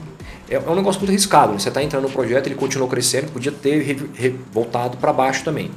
é, 0.50 0.56
é 0.56 0.70
um 0.70 0.74
negócio 0.74 1.00
muito 1.00 1.10
arriscado. 1.10 1.52
Né? 1.52 1.58
Você 1.58 1.68
está 1.68 1.82
entrando 1.82 2.02
no 2.02 2.10
projeto, 2.10 2.48
ele 2.48 2.56
continuou 2.56 2.90
crescendo, 2.90 3.30
podia 3.30 3.52
ter 3.52 4.34
voltado 4.52 4.96
para 4.96 5.12
baixo 5.12 5.44
também. 5.44 5.70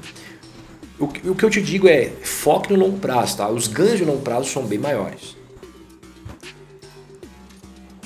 O, 0.99 1.05
o, 1.05 1.36
que 1.36 1.43
eu 1.43 1.49
te 1.49 1.62
digo 1.62 1.88
é, 1.88 2.12
foque 2.23 2.73
no 2.73 2.79
longo 2.79 2.97
prazo, 2.97 3.38
tá? 3.38 3.49
Os 3.49 3.67
ganhos 3.67 3.97
de 3.97 4.05
longo 4.05 4.21
prazo 4.21 4.49
são 4.49 4.65
bem 4.65 4.79
maiores. 4.79 5.36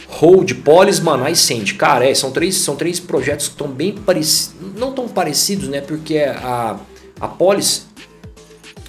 Hold, 0.08 0.52
Polis, 0.64 1.00
Maná 1.00 1.30
e 1.30 1.36
Send. 1.36 1.76
Cara, 1.76 2.10
é, 2.10 2.14
são, 2.14 2.32
três, 2.32 2.56
são 2.56 2.76
três 2.76 3.00
projetos 3.00 3.48
que 3.48 3.54
estão 3.54 3.68
bem 3.68 3.94
parecidos, 3.94 4.56
não 4.76 4.94
tão 4.94 5.08
parecidos, 5.08 5.68
né? 5.68 5.80
Porque 5.80 6.18
a, 6.18 6.80
a 7.20 7.28
Polis, 7.28 7.86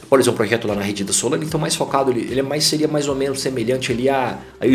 Polis 0.09 0.27
é 0.27 0.31
um 0.31 0.35
projeto 0.35 0.67
lá 0.67 0.75
na 0.75 0.83
rede 0.83 1.05
da 1.05 1.12
Solar, 1.12 1.43
então 1.43 1.61
mais 1.61 1.77
focado, 1.77 2.11
ele, 2.11 2.21
ele 2.21 2.41
é 2.41 2.43
mais, 2.43 2.64
seria 2.64 2.88
mais 2.88 3.09
ou 3.09 3.14
menos 3.14 3.41
semelhante 3.41 3.93
ali 3.93 4.09
a, 4.09 4.38
a 4.59 4.67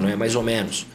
né? 0.00 0.16
Mais 0.16 0.34
ou 0.34 0.42
menos 0.42 0.86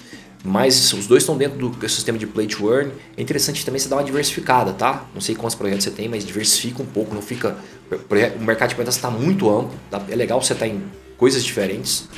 mas 0.44 0.92
os 0.92 1.08
dois 1.08 1.24
estão 1.24 1.38
dentro 1.38 1.70
do 1.70 1.90
sistema 1.90 2.18
de 2.18 2.28
play 2.28 2.48
to 2.48 2.70
earn. 2.70 2.92
É 3.16 3.22
interessante 3.22 3.66
também 3.66 3.80
você 3.80 3.88
dar 3.88 3.96
uma 3.96 4.04
diversificada, 4.04 4.74
tá? 4.74 5.06
Não 5.14 5.22
sei 5.22 5.36
quantos 5.36 5.56
projetos 5.56 5.86
você 5.86 5.92
tem, 5.92 6.10
mas 6.10 6.26
diversifica 6.26 6.84
um 6.84 6.86
pouco, 6.86 7.16
não 7.16 7.22
fica. 7.22 7.58
O 7.90 8.44
mercado 8.44 8.70
de 8.70 8.76
moedas 8.76 8.96
está 8.96 9.10
muito 9.10 9.50
amplo, 9.50 9.74
tá? 9.90 10.04
é 10.10 10.16
legal 10.16 10.42
você 10.42 10.52
estar 10.52 10.66
tá 10.66 10.72
em 10.72 10.84
coisas 11.18 11.46
diferentes. 11.46 12.10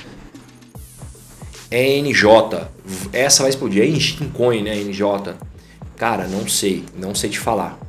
NJ, 1.69 2.67
essa 3.13 3.43
vai 3.43 3.51
explodir. 3.51 3.83
É 3.83 3.85
em 3.85 4.29
Coin, 4.29 4.63
né? 4.63 4.75
NJ. 4.75 5.35
Cara, 5.95 6.27
não 6.27 6.47
sei, 6.47 6.83
não 6.97 7.13
sei 7.13 7.29
te 7.29 7.39
falar. 7.39 7.79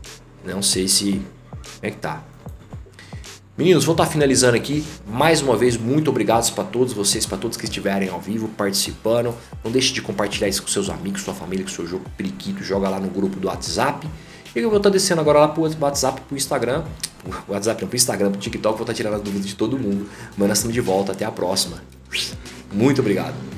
Não 0.44 0.60
sei 0.60 0.86
se. 0.86 1.12
Como 1.12 1.80
é 1.82 1.90
que 1.90 1.96
tá? 1.96 2.22
Meninos, 3.56 3.86
vou 3.86 3.94
estar 3.94 4.04
finalizando 4.04 4.54
aqui. 4.54 4.84
Mais 5.08 5.40
uma 5.40 5.56
vez, 5.56 5.78
muito 5.78 6.10
obrigado 6.10 6.52
para 6.52 6.62
todos 6.62 6.92
vocês, 6.92 7.24
para 7.24 7.38
todos 7.38 7.56
que 7.56 7.64
estiverem 7.64 8.10
ao 8.10 8.20
vivo, 8.20 8.48
participando. 8.48 9.34
Não 9.64 9.70
deixe 9.70 9.94
de 9.94 10.02
compartilhar 10.02 10.46
isso 10.46 10.62
com 10.62 10.68
seus 10.68 10.90
amigos, 10.90 11.22
sua 11.22 11.32
família, 11.32 11.64
com 11.64 11.70
seu 11.70 11.86
jogo 11.86 12.04
periquito. 12.18 12.62
Joga 12.62 12.90
lá 12.90 13.00
no 13.00 13.08
grupo 13.08 13.40
do 13.40 13.48
WhatsApp. 13.48 14.06
E 14.54 14.58
eu 14.58 14.68
vou 14.68 14.76
estar 14.76 14.90
descendo 14.90 15.22
agora 15.22 15.38
lá 15.38 15.48
pro 15.48 15.62
WhatsApp, 15.80 16.20
pro 16.20 16.36
Instagram. 16.36 16.84
O 17.48 17.52
WhatsApp 17.52 17.80
não, 17.80 17.88
pro 17.88 17.96
Instagram, 17.96 18.30
pro 18.30 18.40
TikTok. 18.40 18.74
Vou 18.74 18.82
estar 18.82 18.92
tirando 18.92 19.14
as 19.14 19.22
dúvidas 19.22 19.46
de 19.46 19.54
todo 19.54 19.78
mundo. 19.78 20.06
Mano, 20.36 20.52
estamos 20.52 20.74
de 20.74 20.80
volta. 20.82 21.12
Até 21.12 21.24
a 21.24 21.30
próxima. 21.30 21.82
Muito 22.70 23.00
obrigado. 23.00 23.55